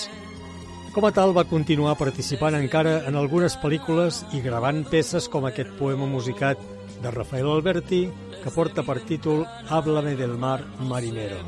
Com 0.97 1.05
a 1.05 1.12
tal, 1.12 1.35
va 1.36 1.45
continuar 1.45 1.99
participant 2.01 2.57
encara 2.57 3.03
en 3.05 3.20
algunes 3.20 3.59
pel·lícules 3.61 4.23
i 4.32 4.41
gravant 4.41 4.81
peces 4.89 5.28
com 5.28 5.45
aquest 5.45 5.77
poema 5.77 6.09
musicat 6.09 6.57
de 7.03 7.12
Rafael 7.12 7.51
Alberti, 7.59 8.07
que 8.41 8.55
porta 8.55 8.86
per 8.89 9.03
títol 9.05 9.45
Háblame 9.69 10.16
del 10.16 10.39
mar 10.41 10.62
marinero. 10.81 11.43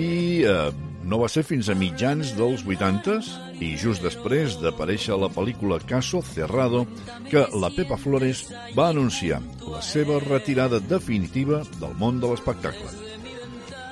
I 0.00 0.46
eh, 0.48 0.70
no 1.04 1.20
va 1.22 1.28
ser 1.32 1.44
fins 1.46 1.70
a 1.70 1.76
mitjans 1.78 2.34
dels 2.36 2.64
80s 2.66 3.30
i 3.64 3.72
just 3.80 4.04
després 4.04 4.56
d'aparèixer 4.60 5.16
la 5.16 5.30
pel·lícula 5.32 5.80
Caso 5.88 6.22
Cerrado 6.24 6.86
que 7.30 7.46
la 7.56 7.70
Pepa 7.74 7.98
Flores 8.00 8.46
va 8.76 8.90
anunciar 8.90 9.40
la 9.66 9.80
seva 9.84 10.20
retirada 10.24 10.80
definitiva 10.80 11.62
del 11.78 11.96
món 12.00 12.20
de 12.20 12.30
l'espectacle. 12.30 12.92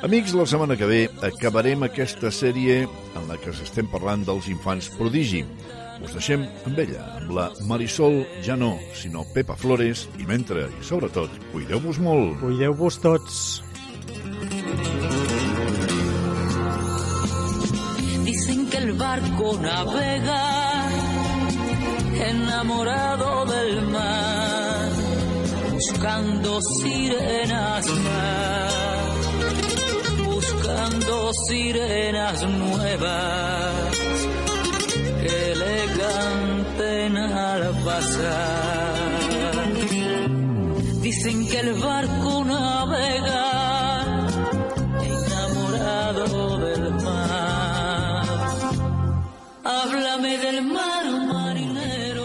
Amics, 0.07 0.35
la 0.39 0.47
setmana 0.47 0.77
que 0.79 0.87
ve 0.87 1.01
acabarem 1.27 1.83
aquesta 1.83 2.31
sèrie 2.31 2.85
en 2.87 3.25
la 3.27 3.39
que 3.43 3.51
s'estem 3.51 3.89
parlant 3.91 4.23
dels 4.29 4.47
infants 4.53 4.93
prodigi. 4.95 5.43
Us 5.99 6.13
deixem 6.15 6.45
amb 6.69 6.79
ella, 6.79 7.03
amb 7.19 7.33
la 7.35 7.49
Marisol 7.67 8.21
ja 8.47 8.55
no, 8.55 8.77
sinó 8.95 9.25
Pepa 9.35 9.59
Flores, 9.59 10.07
i 10.23 10.29
mentre, 10.29 10.69
i 10.71 10.87
sobretot, 10.87 11.35
cuideu-vos 11.51 11.99
molt. 11.99 12.39
Cuideu-vos 12.45 13.01
tots. 13.03 13.41
Dicen 18.39 18.67
que 18.71 18.77
el 18.77 18.93
barco 18.93 19.59
navega 19.61 20.89
enamorado 22.31 23.45
del 23.47 23.83
mar, 23.89 24.91
buscando 25.73 26.61
sirenas 26.63 27.87
más, 27.89 29.15
buscando 30.25 31.33
sirenas 31.49 32.49
nuevas 32.49 33.97
que 35.21 35.55
le 35.57 35.89
al 37.35 37.75
pasar. 37.85 38.95
Dicen 41.03 41.49
que 41.49 41.59
el 41.59 41.73
barco 41.75 42.45
navega 42.45 44.27
enamorado 45.03 46.58
Háblame 49.71 50.39
del 50.39 50.63
mar 50.63 51.05
marinero. 51.05 52.25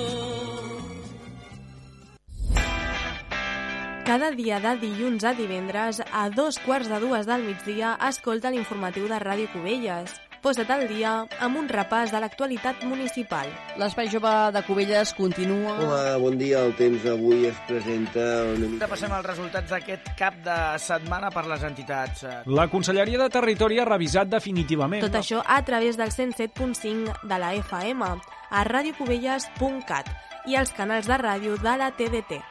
Cada 4.06 4.32
dia 4.32 4.62
de 4.64 4.78
dilluns 4.80 5.26
a 5.28 5.34
divendres, 5.36 6.00
a 6.08 6.30
dos 6.30 6.56
quarts 6.64 6.88
de 6.88 7.02
dues 7.04 7.28
del 7.28 7.44
migdia, 7.44 7.98
escolta 8.08 8.54
l'informatiu 8.54 9.12
de 9.12 9.20
Ràdio 9.20 9.52
Cubelles. 9.52 10.16
Posa't 10.44 10.68
al 10.76 10.90
dia 10.92 11.12
amb 11.46 11.56
un 11.56 11.70
repàs 11.72 12.12
de 12.12 12.20
l'actualitat 12.20 12.82
municipal. 12.84 13.48
L'espai 13.80 14.10
jove 14.12 14.32
de 14.52 14.62
Cubelles 14.68 15.14
continua... 15.16 15.78
Hola, 15.80 16.18
bon 16.20 16.36
dia. 16.36 16.66
El 16.68 16.74
temps 16.76 17.06
avui 17.08 17.46
es 17.48 17.62
presenta 17.70 18.26
una 18.50 18.68
mica... 18.74 18.84
Repassem 18.84 19.16
els 19.16 19.30
resultats 19.30 19.72
d'aquest 19.72 20.10
cap 20.20 20.42
de 20.44 20.58
setmana 20.84 21.32
per 21.32 21.46
les 21.48 21.64
entitats. 21.64 22.26
La 22.60 22.68
Conselleria 22.68 23.22
de 23.24 23.30
Territori 23.32 23.80
ha 23.80 23.88
revisat 23.88 24.28
definitivament. 24.36 25.06
Tot 25.08 25.16
això 25.22 25.40
a 25.48 25.62
través 25.64 25.96
del 25.96 26.12
107.5 26.12 27.24
de 27.24 27.40
la 27.40 27.54
FM, 27.62 28.12
a 28.52 28.68
radiocubelles.cat 28.68 30.12
i 30.52 30.60
els 30.60 30.76
canals 30.76 31.08
de 31.08 31.24
ràdio 31.24 31.56
de 31.64 31.80
la 31.80 31.94
TDT. 31.96 32.44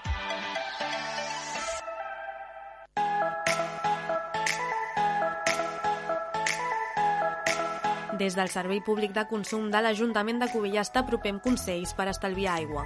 Des 8.23 8.37
del 8.37 8.51
Servei 8.55 8.79
Públic 8.81 9.11
de 9.17 9.25
Consum 9.27 9.65
de 9.73 9.81
l'Ajuntament 9.83 10.39
de 10.39 10.47
Cubelles 10.47 10.93
t'apropem 10.95 11.41
consells 11.43 11.91
per 11.99 12.05
estalviar 12.07 12.53
aigua. 12.61 12.85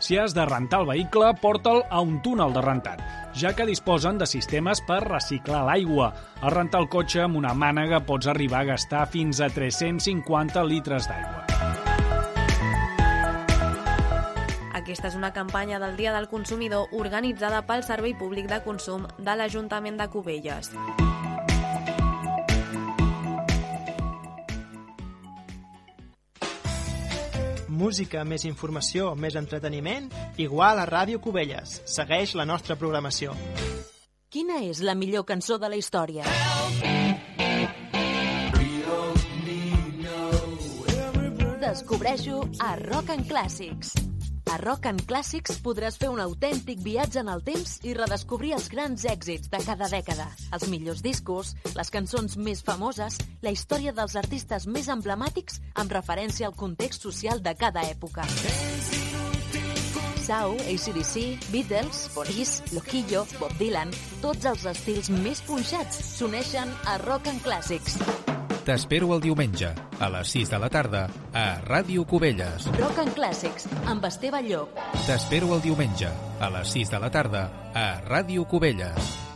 Si 0.00 0.16
has 0.16 0.32
de 0.32 0.46
rentar 0.48 0.80
el 0.80 0.88
vehicle, 0.88 1.34
porta'l 1.42 1.82
a 1.90 2.00
un 2.00 2.22
túnel 2.24 2.56
de 2.56 2.62
rentat, 2.64 3.02
ja 3.36 3.52
que 3.52 3.66
disposen 3.68 4.16
de 4.16 4.24
sistemes 4.24 4.80
per 4.88 5.02
reciclar 5.04 5.66
l'aigua. 5.68 6.14
A 6.40 6.52
rentar 6.54 6.80
el 6.80 6.88
cotxe 6.88 7.20
amb 7.26 7.36
una 7.36 7.52
mànega 7.52 8.00
pots 8.08 8.30
arribar 8.32 8.62
a 8.62 8.70
gastar 8.72 9.04
fins 9.12 9.42
a 9.44 9.50
350 9.52 10.64
litres 10.64 11.10
d'aigua. 11.10 11.44
Aquesta 14.80 15.12
és 15.12 15.20
una 15.20 15.34
campanya 15.36 15.76
del 15.78 16.00
Dia 16.00 16.16
del 16.16 16.32
Consumidor 16.32 16.88
organitzada 16.92 17.66
pel 17.68 17.84
Servei 17.84 18.16
Públic 18.16 18.48
de 18.48 18.62
Consum 18.64 19.04
de 19.20 19.36
l'Ajuntament 19.36 20.00
de 20.00 20.08
Cubelles. 20.08 20.72
Música, 27.74 28.22
més 28.24 28.44
informació, 28.46 29.12
més 29.18 29.34
entreteniment, 29.34 30.06
igual 30.38 30.78
a 30.78 30.86
Ràdio 30.86 31.20
Cubelles. 31.20 31.80
Segueix 31.90 32.36
la 32.38 32.46
nostra 32.46 32.78
programació. 32.78 33.34
Quina 34.30 34.62
és 34.66 34.80
la 34.82 34.94
millor 34.98 35.26
cançó 35.26 35.58
de 35.58 35.70
la 35.70 35.78
història? 35.78 36.24
Descobreixo 41.64 42.42
a 42.62 42.74
Rock 42.76 43.10
and 43.10 43.26
Classics. 43.26 44.13
A 44.52 44.56
Rock 44.58 44.86
and 44.86 45.02
Classics 45.08 45.58
podràs 45.64 45.96
fer 45.98 46.10
un 46.12 46.20
autèntic 46.22 46.80
viatge 46.84 47.20
en 47.22 47.30
el 47.32 47.42
temps 47.46 47.78
i 47.82 47.94
redescobrir 47.96 48.52
els 48.56 48.68
grans 48.72 49.04
èxits 49.08 49.50
de 49.50 49.60
cada 49.64 49.88
dècada, 49.90 50.28
els 50.52 50.66
millors 50.70 51.02
discos, 51.02 51.54
les 51.74 51.90
cançons 51.90 52.36
més 52.36 52.62
famoses, 52.62 53.18
la 53.42 53.54
història 53.54 53.94
dels 53.96 54.16
artistes 54.20 54.68
més 54.68 54.90
emblemàtics 54.92 55.60
amb 55.74 55.92
referència 55.96 56.50
al 56.50 56.56
context 56.56 57.08
social 57.08 57.42
de 57.42 57.56
cada 57.58 57.82
època. 57.88 58.28
Sau, 60.24 60.54
ACDC, 60.56 61.50
Beatles, 61.52 62.06
Boris, 62.14 62.62
Loquillo, 62.72 63.26
Bob 63.40 63.52
Dylan, 63.60 63.92
tots 64.22 64.48
els 64.48 64.64
estils 64.72 65.12
més 65.12 65.44
punxats 65.44 66.00
s'uneixen 66.14 66.72
a 66.88 66.96
Rock 67.04 67.28
and 67.32 67.44
Classics. 67.44 68.00
T'espero 68.64 69.10
el 69.12 69.20
diumenge, 69.20 69.68
a 70.00 70.06
les 70.08 70.30
6 70.32 70.48
de 70.54 70.60
la 70.62 70.70
tarda, 70.72 71.02
a 71.36 71.42
Ràdio 71.66 72.06
Cubelles. 72.08 72.64
Rock 72.78 73.02
and 73.02 73.12
Classics, 73.18 73.68
amb 73.92 74.08
Esteve 74.08 74.40
Llop. 74.46 74.80
T'espero 75.04 75.52
el 75.52 75.60
diumenge, 75.66 76.08
a 76.40 76.48
les 76.56 76.72
6 76.72 76.94
de 76.96 77.04
la 77.04 77.12
tarda, 77.12 77.44
a 77.76 77.86
Ràdio 78.08 78.48
Cubelles. 78.48 79.33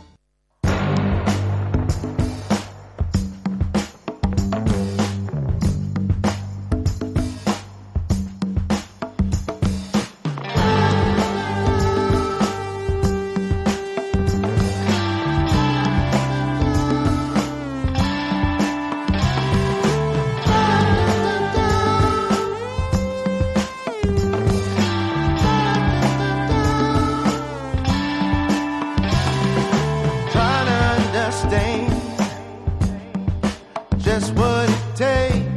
Just 34.09 34.33
what 34.33 34.67
it 34.67 34.95
takes 34.95 35.48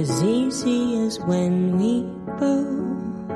as 0.00 0.22
easy 0.22 0.96
as 1.06 1.20
when 1.20 1.76
we 1.76 2.00
both 2.40 3.28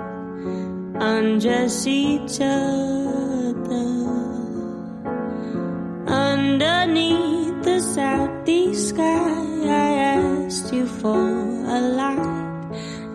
undress 0.99 1.87
each 1.87 2.41
other 2.41 3.91
underneath 6.07 7.63
the 7.69 7.81
southeast 7.81 8.89
sky. 8.89 9.35
I 9.65 9.91
asked 10.17 10.73
you 10.73 10.87
for 10.87 11.25
a 11.77 11.81
light. 12.01 12.65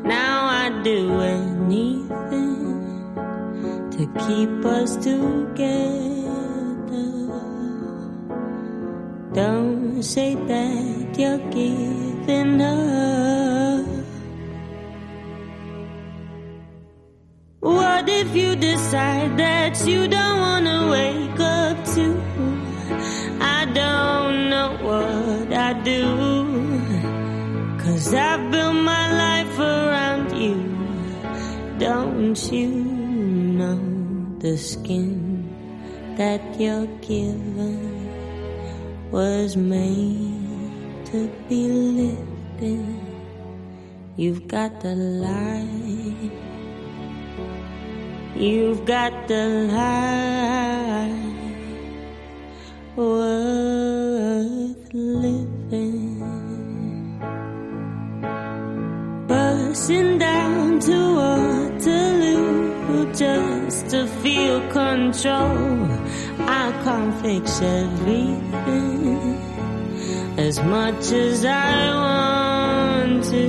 Now 0.03 0.35
I'd 0.61 0.83
do 0.83 1.19
anything 1.19 2.75
to 3.95 4.03
keep 4.25 4.63
us 4.77 4.95
together. 4.97 5.89
Don't 9.33 10.03
say 10.03 10.35
that 10.35 11.17
you're 11.17 11.43
giving 11.49 12.08
up. 12.31 13.85
What 17.59 18.07
if 18.07 18.35
you 18.35 18.55
decide 18.55 19.37
that 19.37 19.85
you 19.87 20.07
don't 20.07 20.39
wanna 20.39 20.89
wake 20.91 21.39
up 21.39 21.77
to? 21.95 22.05
I 23.41 23.65
don't 23.81 24.49
know 24.49 24.69
what 24.87 25.53
I 25.53 25.73
do. 25.81 26.05
Cause 27.83 28.13
I've 28.13 28.51
built 28.51 28.75
my 28.75 29.05
life 29.25 29.59
around 29.59 30.27
you. 30.37 30.57
Don't 31.79 32.39
you 32.51 32.69
know 33.59 33.79
the 34.39 34.55
skin 34.57 35.17
that 36.15 36.41
you're 36.59 36.87
given 37.01 37.79
was 39.11 39.57
made 39.57 40.28
to 41.11 41.27
be 41.47 41.67
lifted? 41.67 42.85
You've 44.15 44.47
got 44.47 44.81
the 44.81 44.95
light. 44.95 46.31
You've 48.35 48.85
got 48.85 49.27
the 49.27 49.47
life 49.73 51.13
worth 52.95 54.93
living. 54.93 56.19
Bursting 59.27 60.19
down 60.19 60.79
to 60.79 61.15
Waterloo 61.15 63.11
just 63.13 63.89
to 63.89 64.05
feel 64.21 64.59
control. 64.69 65.87
I 66.39 66.71
can't 66.83 67.15
fix 67.21 67.61
everything 67.61 69.48
as 70.39 70.57
much 70.63 71.11
as 71.11 71.43
I 71.43 71.89
want 72.03 73.23
to. 73.25 73.43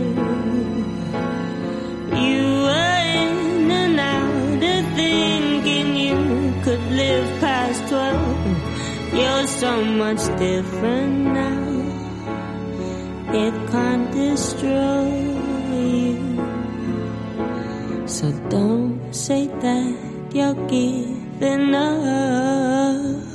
You 2.26 2.42
were 2.66 3.00
in 3.22 3.70
and 3.82 4.00
out 4.00 4.62
of 4.74 4.84
thinking 4.96 5.88
you 6.06 6.18
could 6.64 6.84
live 7.02 7.28
past 7.40 7.80
twelve. 7.88 9.14
You're 9.14 9.46
so 9.46 9.72
much 10.02 10.22
different 10.46 11.14
now. 11.40 11.62
It 13.44 13.54
can't 13.70 14.10
destroy 14.10 15.10
you. 15.78 16.18
So 18.06 18.32
don't 18.48 19.14
say 19.14 19.46
that 19.46 19.94
you're 20.34 20.60
giving 20.66 21.74
up. 21.74 23.29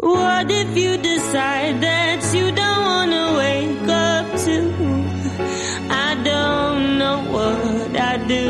What 0.00 0.48
if 0.48 0.76
you 0.76 0.96
decide 0.96 1.80
that 1.80 2.22
you 2.32 2.52
don't 2.52 2.82
wanna 2.84 3.34
wake 3.36 3.88
up 3.88 4.26
to? 4.46 4.56
I 5.90 6.14
don't 6.22 6.98
know 6.98 7.18
what 7.34 7.96
I 7.98 8.16
do. 8.28 8.46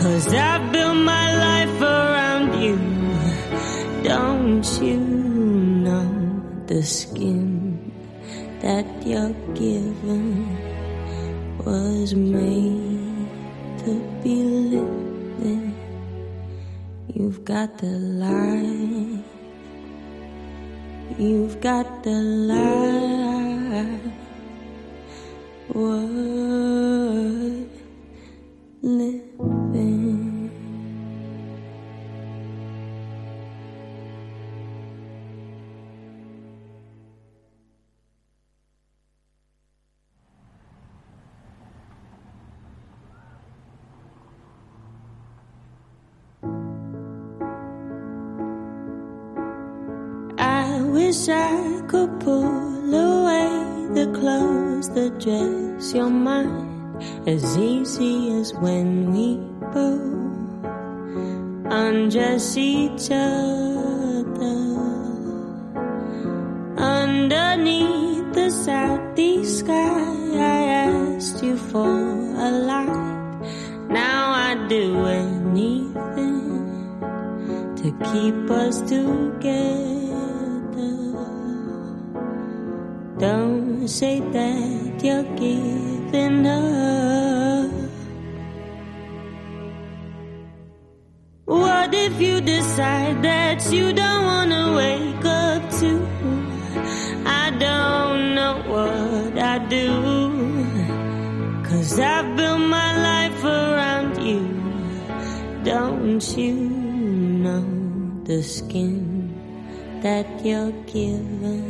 Cause 0.00 0.32
I 0.32 0.56
built 0.72 0.96
my 0.96 1.28
life 1.46 1.80
around 1.82 2.62
you. 2.62 2.78
Don't 4.02 4.66
you 4.80 4.96
know 4.96 6.08
the 6.66 6.82
skin 6.82 7.92
that 8.60 8.86
you're 9.04 9.36
given 9.52 10.56
was 11.58 12.14
made 12.14 13.28
to 13.84 13.92
be 14.24 14.36
living? 14.72 15.76
You've 17.12 17.44
got 17.44 17.76
the 17.76 17.92
light. 17.92 19.25
You've 21.18 21.62
got 21.62 22.02
the 22.02 22.10
light 22.10 24.12
worth 25.72 27.70
living. 28.82 30.15
I 50.76 50.82
wish 50.82 51.28
I 51.30 51.80
could 51.88 52.20
pull 52.20 52.94
away 52.94 53.48
the 53.98 54.12
clothes 54.12 54.90
that 54.90 55.18
dress 55.18 55.94
your 55.94 56.10
mind 56.10 57.02
as 57.26 57.56
easy 57.56 58.30
as 58.38 58.52
when 58.60 59.10
we 59.10 59.38
both 59.72 60.64
undress 61.72 62.58
each 62.58 63.10
other 63.10 64.58
underneath 66.76 68.34
the 68.34 68.50
southeast 68.50 69.60
sky. 69.60 70.04
I 70.34 70.60
asked 70.84 71.42
you 71.42 71.56
for 71.56 71.88
a 71.88 72.50
light. 72.50 73.40
Now 73.88 74.32
I'd 74.44 74.68
do 74.68 75.06
anything 75.06 76.68
to 77.80 77.88
keep 78.12 78.50
us 78.50 78.82
together. 78.82 80.05
Don't 83.18 83.88
say 83.88 84.20
that 84.20 85.02
you're 85.02 85.22
giving 85.36 86.46
up. 86.46 87.70
What 91.46 91.94
if 91.94 92.20
you 92.20 92.42
decide 92.42 93.22
that 93.22 93.72
you 93.72 93.94
don't 93.94 94.24
wanna 94.26 94.74
wake 94.76 95.24
up 95.24 95.62
to? 95.80 95.90
I 97.24 97.50
don't 97.58 98.34
know 98.34 98.62
what 98.68 99.38
I 99.38 99.58
do. 99.76 99.88
Cause 101.64 101.98
I've 101.98 102.36
built 102.36 102.60
my 102.60 102.90
life 103.10 103.42
around 103.44 104.22
you. 104.22 104.42
Don't 105.64 106.36
you 106.36 106.52
know 106.52 107.64
the 108.24 108.42
skin 108.42 109.15
that 110.06 110.28
you're 110.46 110.76
given 110.94 111.66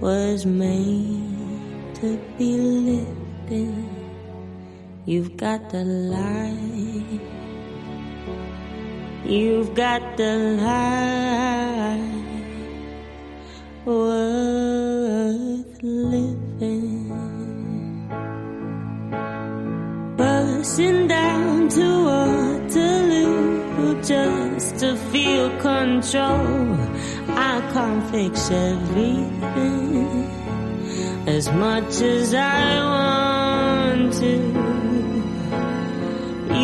was 0.00 0.46
made 0.46 1.94
to 1.96 2.08
be 2.38 2.50
lifted? 2.88 3.84
You've 5.06 5.36
got 5.36 5.70
the 5.70 5.82
light. 6.14 7.20
You've 9.24 9.74
got 9.74 10.02
the 10.16 10.34
life 10.68 12.20
worth 13.84 15.82
living. 15.82 17.10
Bursting 20.16 21.08
down 21.08 21.68
to 21.76 21.86
Waterloo 22.08 23.59
just 24.02 24.78
to 24.78 24.96
feel 25.10 25.50
control. 25.58 26.76
I 27.28 27.60
can't 27.72 28.04
fix 28.10 28.50
everything 28.50 30.28
as 31.26 31.50
much 31.52 32.00
as 32.00 32.34
I 32.34 32.78
want 32.94 34.12
to. 34.14 34.34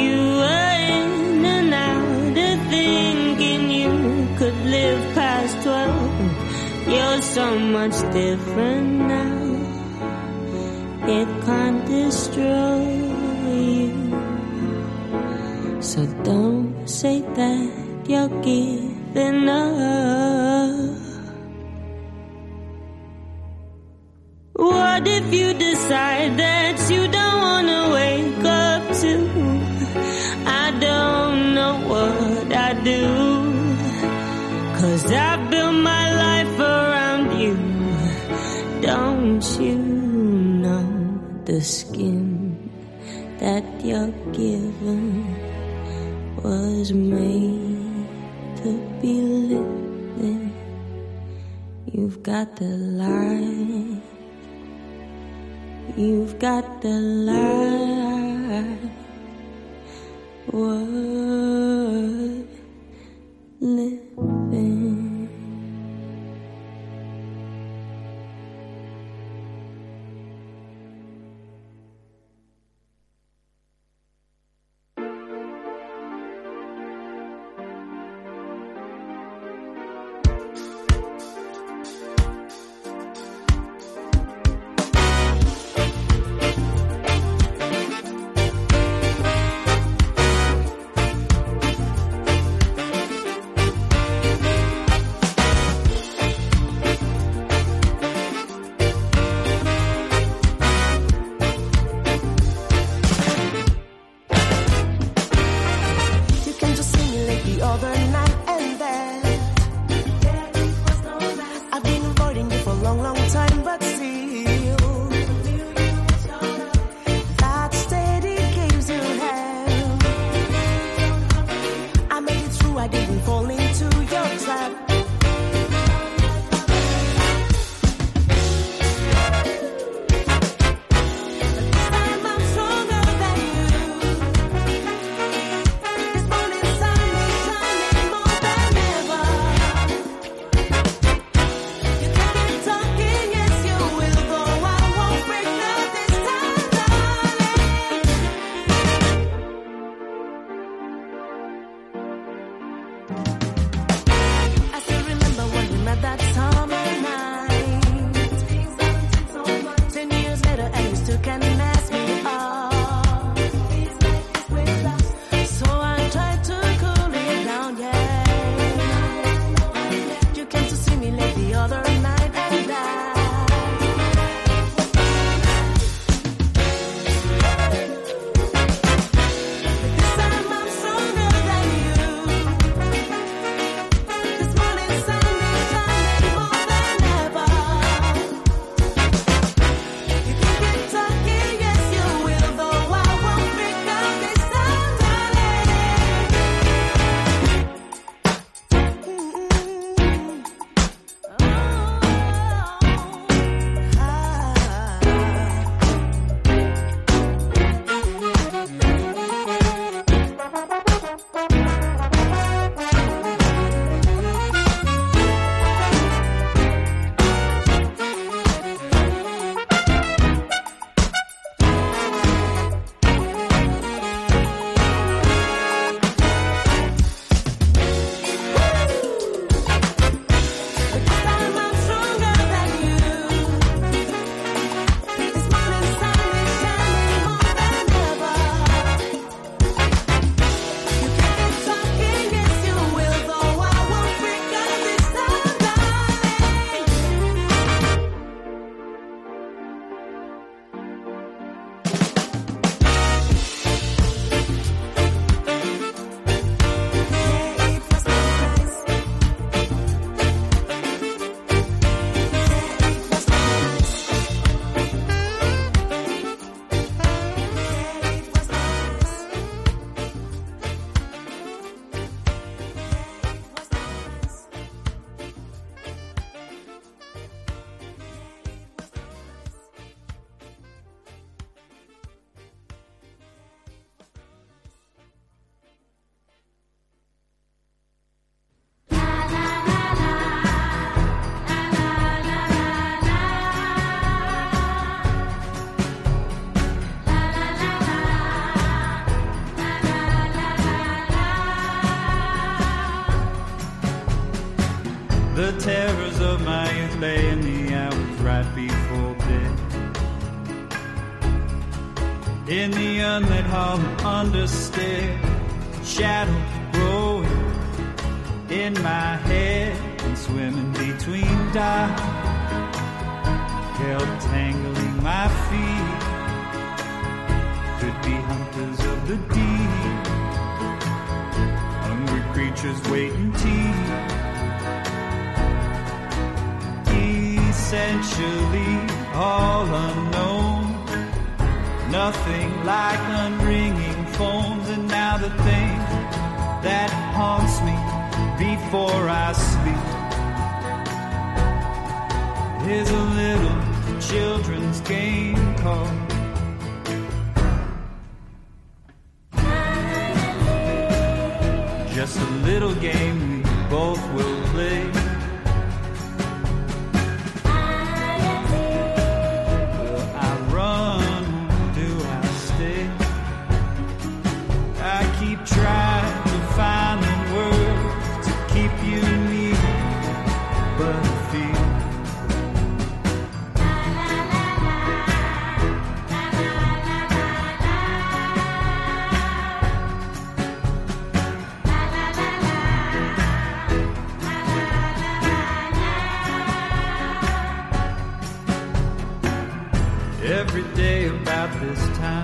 You 0.00 0.16
were 0.40 0.74
in 0.96 1.44
and 1.56 1.72
out 1.74 2.36
of 2.48 2.58
thinking 2.70 3.70
you 3.70 3.92
could 4.38 4.58
live 4.76 5.14
past 5.14 5.54
twelve. 5.62 6.16
You're 6.88 7.22
so 7.22 7.58
much 7.58 7.96
different 8.12 8.88
now. 9.16 9.44
It 11.18 11.28
can't 11.44 11.86
destroy 11.86 12.82
you. 13.46 13.94
So 15.80 16.00
don't 16.24 16.65
say 16.86 17.20
that 17.20 18.06
you're 18.06 18.28
giving 18.42 19.48
up. 19.48 20.96
What 24.52 25.06
if 25.06 25.34
you 25.34 25.52
decide 25.54 26.38
that 26.38 26.88
you 26.88 27.08
don't 27.08 27.40
wanna 27.40 27.90
wake 27.92 28.44
up 28.44 28.82
to? 29.02 29.12
I 30.46 30.70
don't 30.78 31.54
know 31.54 31.74
what 31.88 32.52
I 32.52 32.72
do. 32.84 33.02
Cause 34.78 35.10
I 35.10 35.36
built 35.50 35.74
my 35.74 36.06
life 36.24 36.60
around 36.60 37.40
you. 37.40 37.56
Don't 38.80 39.44
you 39.60 39.76
know 39.76 40.86
the 41.44 41.60
skin 41.60 42.70
that 43.38 43.64
you're 43.84 44.12
given 44.32 45.35
was 46.46 46.92
made 46.92 48.06
to 48.62 48.70
be 49.02 49.14
living. 49.50 50.52
You've 51.92 52.22
got 52.22 52.54
the 52.54 52.72
light. 53.02 54.00
You've 55.96 56.38
got 56.38 56.80
the 56.82 57.00
light. 57.30 58.78
Worth 60.52 61.66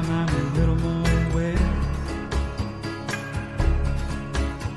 time 0.03 0.29
I'm 0.29 0.35
a 0.35 0.59
little 0.59 0.77
more 0.77 1.09
aware 1.31 1.59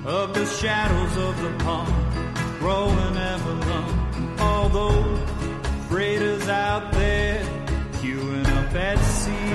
of 0.06 0.34
the 0.34 0.46
shadows 0.46 1.18
of 1.18 1.42
the 1.42 1.64
pond 1.64 1.94
growing 2.60 3.18
ever 3.18 3.54
long. 3.54 4.40
Although 4.40 5.18
freighters 5.88 6.48
out 6.48 6.92
there 6.94 7.44
queuing 7.94 8.48
up 8.48 8.76
at 8.76 9.00
sea, 9.00 9.54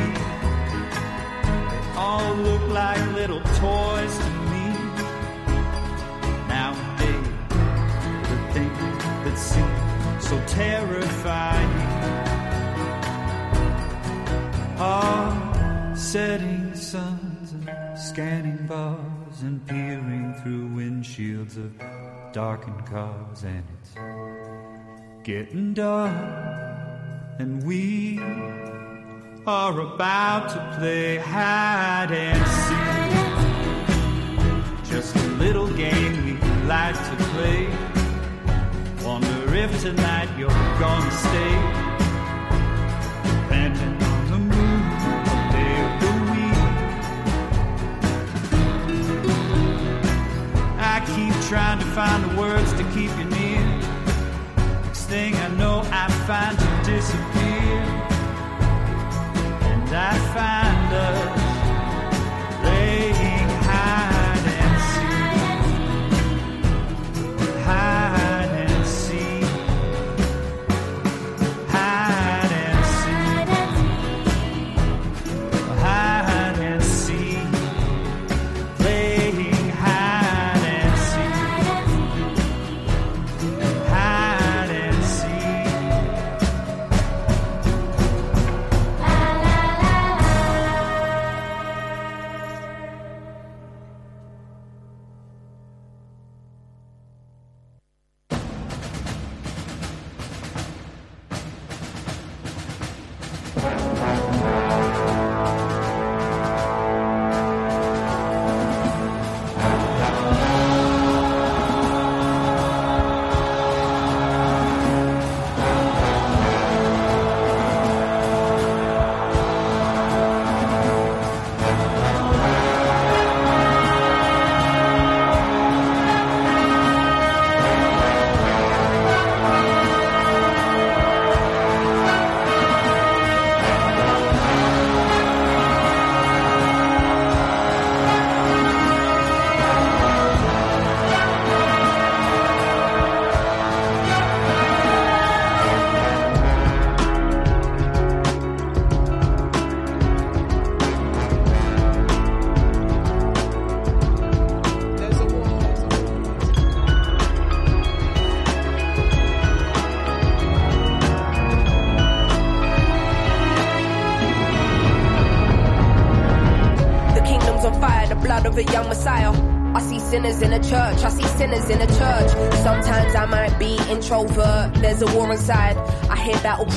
they 1.70 1.98
all 1.98 2.34
look 2.34 2.68
like 2.68 3.12
little 3.12 3.40
toys 3.40 4.18
to 4.18 4.30
me. 4.50 4.66
Nowadays, 6.48 7.28
the 8.30 8.38
things 8.54 8.78
that 9.24 9.36
seem 9.38 10.20
so 10.20 10.42
terrifying 10.46 11.70
are 14.78 15.39
setting 16.10 16.74
suns 16.74 17.52
and 17.52 17.70
scanning 17.96 18.66
bars 18.66 19.42
and 19.42 19.64
peering 19.68 20.34
through 20.42 20.68
windshields 20.70 21.56
of 21.56 21.72
darkened 22.32 22.84
cars 22.84 23.44
and 23.44 23.62
it's 23.74 23.94
getting 25.22 25.72
dark 25.72 26.10
and 27.38 27.62
we 27.62 28.18
are 29.46 29.80
about 29.80 30.48
to 30.48 30.76
play 30.80 31.16
hide 31.16 32.10
and 32.10 32.44
seek. 34.82 34.92
Just 34.92 35.14
a 35.14 35.28
little 35.38 35.68
game 35.74 36.24
we 36.24 36.32
like 36.66 36.96
to 36.96 37.16
play. 37.34 37.68
Wonder 39.04 39.54
if 39.54 39.80
tonight 39.80 40.28
you're 40.36 40.48
gonna 40.80 41.10
stay. 41.12 41.79
trying 51.50 51.80
to 51.80 51.84
find 51.86 52.22
the 52.30 52.40
words 52.40 52.72
to 52.74 52.84
keep 52.94 53.10
you 53.18 53.24
near. 53.24 53.60
Next 54.84 55.06
thing 55.06 55.34
I 55.34 55.48
know, 55.56 55.82
I 55.90 56.08
find 56.24 56.56
you 56.60 56.94
disappear, 56.94 57.80
and 59.68 59.92
I 59.92 60.16
find 60.32 60.94
us. 60.94 61.39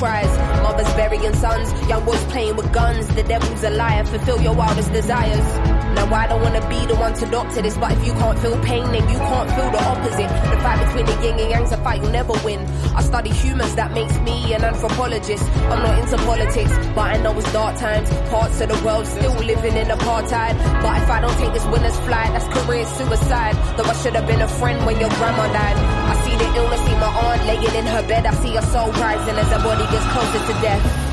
cries. 0.04 0.32
Mothers 0.62 0.92
burying 1.00 1.34
sons, 1.34 1.68
young 1.88 2.04
boys 2.04 2.22
playing 2.24 2.56
with 2.56 2.70
guns. 2.72 3.06
The 3.16 3.22
devil's 3.22 3.64
a 3.64 3.70
liar, 3.70 4.04
fulfill 4.04 4.40
your 4.42 4.54
wildest 4.54 4.92
desires. 4.92 5.46
Now 5.96 6.12
I 6.12 6.26
don't 6.26 6.42
wanna 6.42 6.64
be 6.68 6.80
the 6.84 6.96
one 6.96 7.14
to 7.20 7.26
doctor 7.26 7.62
this, 7.62 7.76
but 7.78 7.92
if 7.92 8.06
you 8.06 8.12
can't 8.12 8.38
feel 8.38 8.58
pain, 8.70 8.84
then 8.92 9.04
you 9.12 9.18
can't 9.30 9.50
feel 9.56 9.70
the 9.76 9.82
opposite. 9.92 10.30
The 10.50 10.58
fight 10.64 10.78
between 10.84 11.06
the 11.06 11.16
yin 11.24 11.38
and 11.42 11.50
yang's 11.52 11.72
a 11.72 11.78
fight 11.78 12.02
you'll 12.02 12.16
never 12.20 12.34
win. 12.44 12.60
I 12.98 13.02
study 13.02 13.30
humans, 13.30 13.74
that 13.76 13.92
makes 13.92 14.16
me 14.20 14.52
an 14.52 14.62
anthropologist. 14.64 15.44
I'm 15.72 15.80
not 15.86 15.98
into 16.00 16.18
politics, 16.30 16.74
but 16.96 17.06
I 17.14 17.16
know 17.22 17.38
it's 17.38 17.50
dark 17.52 17.78
times. 17.78 18.10
Parts 18.28 18.60
of 18.60 18.68
the 18.72 18.78
world 18.84 19.06
still 19.06 19.36
living 19.52 19.76
in 19.82 19.86
apartheid. 19.86 20.54
But 20.84 20.94
if 21.02 21.08
I 21.16 21.18
don't 21.22 21.38
take 21.38 21.54
this 21.54 21.66
winner's 21.72 21.98
flight, 22.06 22.30
that's 22.34 22.48
career 22.56 22.84
suicide. 22.98 23.56
Though 23.76 23.90
I 23.92 23.94
should 24.02 24.16
have 24.18 24.26
been 24.26 24.42
a 24.42 24.48
friend 24.48 24.84
when 24.84 25.00
your 25.00 25.12
grandma 25.18 25.46
died. 25.60 25.93
I 26.34 26.36
see 26.36 26.46
the 26.46 26.56
illness, 26.56 26.80
see 26.80 26.94
my 26.96 27.06
aunt 27.06 27.46
laying 27.46 27.76
in 27.76 27.86
her 27.86 28.02
bed. 28.08 28.26
I 28.26 28.34
see 28.34 28.56
her 28.56 28.62
soul 28.62 28.90
rising 28.92 29.36
as 29.36 29.46
her 29.52 29.62
body 29.62 29.84
gets 29.92 30.04
closer 30.10 30.52
to 30.52 30.60
death. 30.60 31.03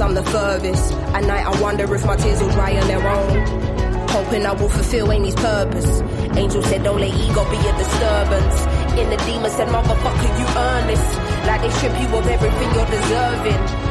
I'm 0.00 0.14
the 0.14 0.24
furthest. 0.24 0.92
At 1.14 1.24
night 1.24 1.44
I 1.46 1.60
wonder 1.60 1.94
if 1.94 2.06
my 2.06 2.16
tears 2.16 2.40
will 2.40 2.50
dry 2.50 2.74
on 2.78 2.88
their 2.88 3.06
own. 3.06 4.08
Hoping 4.08 4.46
I 4.46 4.52
will 4.52 4.68
fulfill 4.68 5.12
Amy's 5.12 5.34
purpose. 5.34 6.00
Angel 6.36 6.62
said 6.62 6.84
don't 6.84 7.00
let 7.00 7.12
ego 7.14 7.44
be 7.50 7.56
a 7.56 7.72
disturbance. 7.76 8.56
In 8.98 9.10
the 9.10 9.16
demon 9.26 9.50
said 9.50 9.68
motherfucker 9.68 10.30
you 10.38 10.46
earn 10.56 10.86
this. 10.86 11.04
Like 11.46 11.60
they 11.62 11.70
strip 11.70 11.92
you 12.00 12.08
of 12.16 12.26
everything 12.26 12.74
you're 12.74 12.90
deserving. 12.90 13.69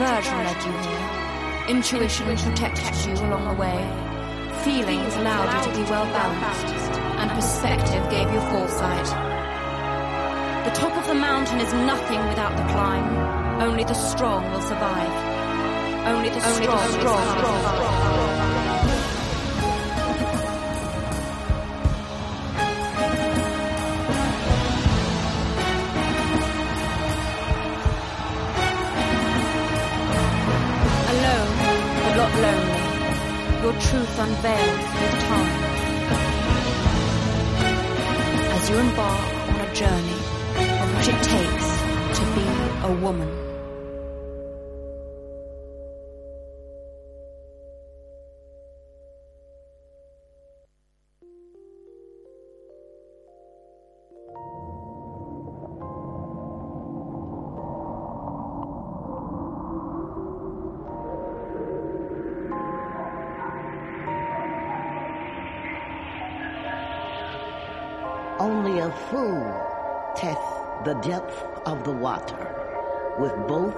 Led 0.00 0.24
you 0.64 0.72
here. 0.72 1.66
Intuition 1.68 2.24
protected 2.34 2.96
you 3.04 3.12
along 3.26 3.44
the 3.48 3.60
way. 3.60 3.76
Feelings 4.64 5.14
allowed 5.16 5.52
you 5.52 5.70
to 5.70 5.78
be 5.78 5.84
well 5.90 6.06
balanced. 6.06 6.98
And 7.20 7.30
perspective 7.32 8.08
gave 8.08 8.32
you 8.32 8.40
foresight. 8.48 9.04
The 10.64 10.70
top 10.70 10.96
of 10.96 11.06
the 11.06 11.14
mountain 11.14 11.60
is 11.60 11.70
nothing 11.74 12.26
without 12.28 12.56
the 12.56 12.64
climb. 12.72 13.60
Only 13.60 13.84
the 13.84 13.92
strong 13.92 14.50
will 14.50 14.62
survive. 14.62 15.12
Only 16.06 16.30
the 16.30 16.40
strong, 16.40 16.78
will 16.78 16.98
survive. 16.98 17.89
Your 33.70 33.80
truth 33.82 34.18
unveiled 34.18 34.78
with 34.78 35.20
time. 35.22 35.62
As 38.50 38.68
you 38.68 38.76
embark 38.78 39.48
on 39.48 39.60
a 39.60 39.74
journey 39.74 40.20
of 40.82 40.96
which 40.96 41.06
it 41.06 41.22
takes 41.22 42.18
to 42.18 42.24
be 42.34 42.46
a 42.82 43.00
woman. 43.00 43.49
Depth 71.10 71.42
of 71.66 71.82
the 71.82 71.90
water 71.90 72.36
with 73.18 73.34
both 73.48 73.74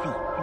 feet. 0.00 0.38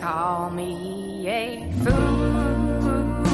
Call 0.00 0.48
me 0.48 1.28
a 1.28 1.70
fool. 1.82 3.33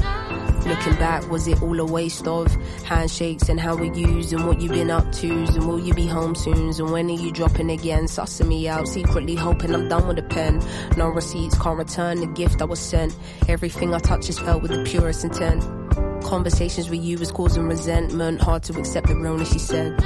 Looking 0.65 0.95
back, 0.95 1.29
was 1.29 1.47
it 1.47 1.61
all 1.61 1.79
a 1.79 1.85
waste 1.85 2.27
of 2.27 2.47
handshakes 2.83 3.49
and 3.49 3.59
how 3.59 3.75
we 3.75 3.89
used 3.91 4.31
and 4.31 4.47
what 4.47 4.61
you've 4.61 4.71
been 4.71 4.91
up 4.91 5.11
to? 5.13 5.29
And 5.31 5.67
will 5.67 5.79
you 5.79 5.93
be 5.93 6.07
home 6.07 6.35
soon? 6.35 6.69
And 6.69 6.91
when 6.91 7.09
are 7.09 7.19
you 7.19 7.31
dropping 7.31 7.71
again? 7.71 8.05
Sussing 8.05 8.47
me 8.47 8.67
out, 8.67 8.87
secretly 8.87 9.35
hoping 9.35 9.73
I'm 9.73 9.89
done 9.89 10.07
with 10.07 10.17
the 10.17 10.23
pen. 10.23 10.63
No 10.97 11.09
receipts, 11.09 11.57
can't 11.57 11.77
return 11.77 12.19
the 12.19 12.27
gift 12.27 12.61
I 12.61 12.65
was 12.65 12.79
sent. 12.79 13.15
Everything 13.47 13.93
I 13.93 13.99
touch 13.99 14.29
is 14.29 14.39
felt 14.39 14.61
with 14.61 14.71
the 14.71 14.83
purest 14.83 15.23
intent. 15.23 15.63
Conversations 16.23 16.89
with 16.89 17.01
you 17.01 17.17
was 17.17 17.31
causing 17.31 17.67
resentment, 17.67 18.41
hard 18.41 18.63
to 18.63 18.79
accept 18.79 19.07
the 19.07 19.15
realness 19.15 19.51
she 19.51 19.59
said. 19.59 19.99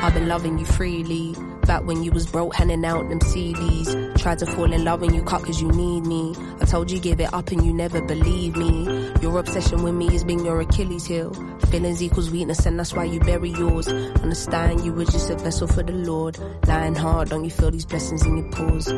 I've 0.00 0.14
been 0.14 0.28
loving 0.28 0.58
you 0.58 0.64
freely. 0.64 1.34
Back 1.62 1.84
when 1.84 2.02
you 2.02 2.12
was 2.12 2.26
broke, 2.26 2.54
handing 2.54 2.84
out 2.84 3.08
them 3.08 3.18
CDs. 3.18 4.16
Tried 4.16 4.38
to 4.38 4.46
fall 4.46 4.72
in 4.72 4.84
love 4.84 5.02
and 5.02 5.14
you 5.14 5.22
cut 5.22 5.42
cause 5.42 5.60
you 5.60 5.68
need 5.68 6.06
me. 6.06 6.34
I 6.60 6.64
told 6.64 6.90
you 6.90 6.98
give 6.98 7.20
it 7.20 7.32
up 7.34 7.50
and 7.50 7.64
you 7.66 7.72
never 7.72 8.00
believe 8.00 8.56
me. 8.56 8.84
Your 9.20 9.38
obsession 9.38 9.82
with 9.82 9.94
me 9.94 10.10
has 10.12 10.24
been 10.24 10.44
your 10.44 10.60
Achilles 10.60 11.06
heel. 11.06 11.32
Feelings 11.70 12.02
equals 12.02 12.30
weakness 12.30 12.64
and 12.64 12.78
that's 12.78 12.94
why 12.94 13.04
you 13.04 13.20
bury 13.20 13.50
yours. 13.50 13.88
Understand 13.88 14.84
you 14.84 14.92
were 14.92 15.04
just 15.04 15.30
a 15.30 15.36
vessel 15.36 15.66
for 15.66 15.82
the 15.82 15.92
Lord. 15.92 16.38
Lying 16.66 16.94
hard, 16.94 17.30
don't 17.30 17.44
you 17.44 17.50
feel 17.50 17.70
these 17.70 17.84
blessings 17.84 18.24
in 18.24 18.38
your 18.38 18.50
pores? 18.50 18.88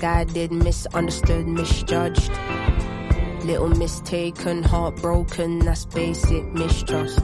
Misguided, 0.00 0.50
misunderstood, 0.50 1.46
misjudged. 1.46 2.32
Little 3.44 3.68
mistaken, 3.68 4.62
heartbroken, 4.62 5.58
that's 5.58 5.84
basic 5.84 6.42
mistrust. 6.54 7.18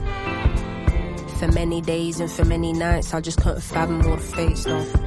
For 1.39 1.47
many 1.47 1.81
days 1.81 2.19
and 2.19 2.29
for 2.29 2.45
many 2.45 2.73
nights, 2.73 3.15
I 3.15 3.21
just 3.21 3.41
couldn't 3.41 3.61
fathom 3.61 4.05
all 4.05 4.17
the 4.17 4.21
fate 4.21 4.57
stuff. 4.59 5.06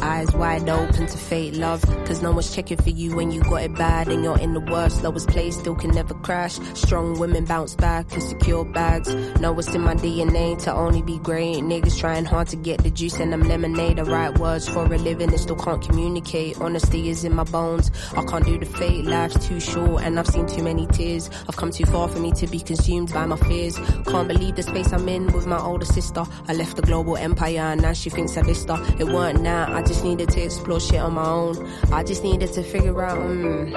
Eyes 0.00 0.32
wide 0.32 0.68
open 0.68 1.06
to 1.06 1.18
fate 1.18 1.54
love, 1.54 1.82
cause 2.06 2.22
no 2.22 2.30
one's 2.30 2.54
checking 2.54 2.76
for 2.76 2.90
you 2.90 3.14
when 3.16 3.30
you 3.30 3.40
got 3.42 3.62
it 3.62 3.74
bad 3.74 4.08
and 4.08 4.22
you're 4.22 4.38
in 4.38 4.54
the 4.54 4.60
worst, 4.60 5.02
lowest 5.02 5.28
place, 5.28 5.58
still 5.58 5.74
can 5.74 5.90
never 5.90 6.14
crash. 6.14 6.58
Strong 6.74 7.18
women 7.18 7.44
bounce 7.44 7.74
back 7.74 8.12
and 8.12 8.22
secure 8.22 8.64
bags. 8.64 9.12
Know 9.40 9.58
it's 9.58 9.74
in 9.74 9.82
my 9.82 9.94
DNA 9.94 10.60
to 10.64 10.72
only 10.72 11.02
be 11.02 11.18
great. 11.18 11.56
Niggas 11.56 11.98
trying 11.98 12.24
hard 12.24 12.48
to 12.48 12.56
get 12.56 12.82
the 12.82 12.90
juice 12.90 13.18
and 13.18 13.32
them 13.32 13.42
lemonade. 13.42 13.96
The 13.96 14.04
right 14.04 14.36
words 14.38 14.68
for 14.68 14.84
a 14.84 14.98
living 14.98 15.30
and 15.30 15.40
still 15.40 15.56
can't 15.56 15.82
communicate. 15.82 16.60
Honesty 16.60 17.08
is 17.08 17.24
in 17.24 17.34
my 17.34 17.44
bones. 17.44 17.90
I 18.16 18.24
can't 18.24 18.44
do 18.44 18.58
the 18.58 18.66
fake, 18.66 19.04
life's 19.04 19.46
too 19.46 19.60
short 19.60 20.02
and 20.02 20.18
I've 20.18 20.26
seen 20.26 20.46
too 20.46 20.62
many 20.62 20.86
tears. 20.86 21.30
I've 21.48 21.56
come 21.56 21.70
too 21.70 21.86
far 21.86 22.08
for 22.08 22.18
me 22.18 22.32
to 22.32 22.46
be 22.46 22.60
consumed 22.60 23.12
by 23.12 23.26
my 23.26 23.36
fears. 23.36 23.76
Can't 24.06 24.28
believe 24.28 24.56
the 24.56 24.62
space 24.62 24.92
I'm 24.92 25.08
in 25.08 25.32
with 25.32 25.46
my 25.46 25.60
older 25.60 25.86
sister. 25.86 26.24
I 26.46 26.54
left 26.54 26.76
the 26.76 26.82
global 26.82 27.16
empire 27.16 27.60
and 27.60 27.82
now 27.82 27.92
she 27.92 28.10
thinks 28.10 28.36
I 28.36 28.42
her. 28.42 28.96
It 28.98 29.06
weren't 29.06 29.42
now, 29.42 29.72
I 29.74 29.82
just 29.88 30.04
needed 30.04 30.28
to 30.28 30.40
explore 30.42 30.78
shit 30.78 31.00
on 31.00 31.14
my 31.14 31.26
own. 31.26 31.56
I 31.90 32.04
just 32.04 32.22
needed 32.22 32.52
to 32.52 32.62
figure 32.62 33.02
out, 33.02 33.18
mm, 33.18 33.74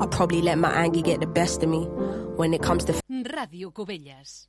I 0.00 0.06
probably 0.06 0.42
let 0.42 0.58
my 0.58 0.70
anger 0.70 1.00
get 1.00 1.20
the 1.20 1.26
best 1.26 1.62
of 1.62 1.70
me 1.70 1.86
when 2.36 2.52
it 2.52 2.62
comes 2.62 2.84
to 2.84 2.92
Ràdio 3.10 3.72
Cubelles. 3.72 4.46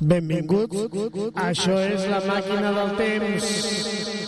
Benvinguts. 0.00 0.76
Això 1.34 1.74
és 1.74 2.06
la 2.06 2.20
màquina 2.22 2.70
del 2.72 2.96
temps. 2.96 4.27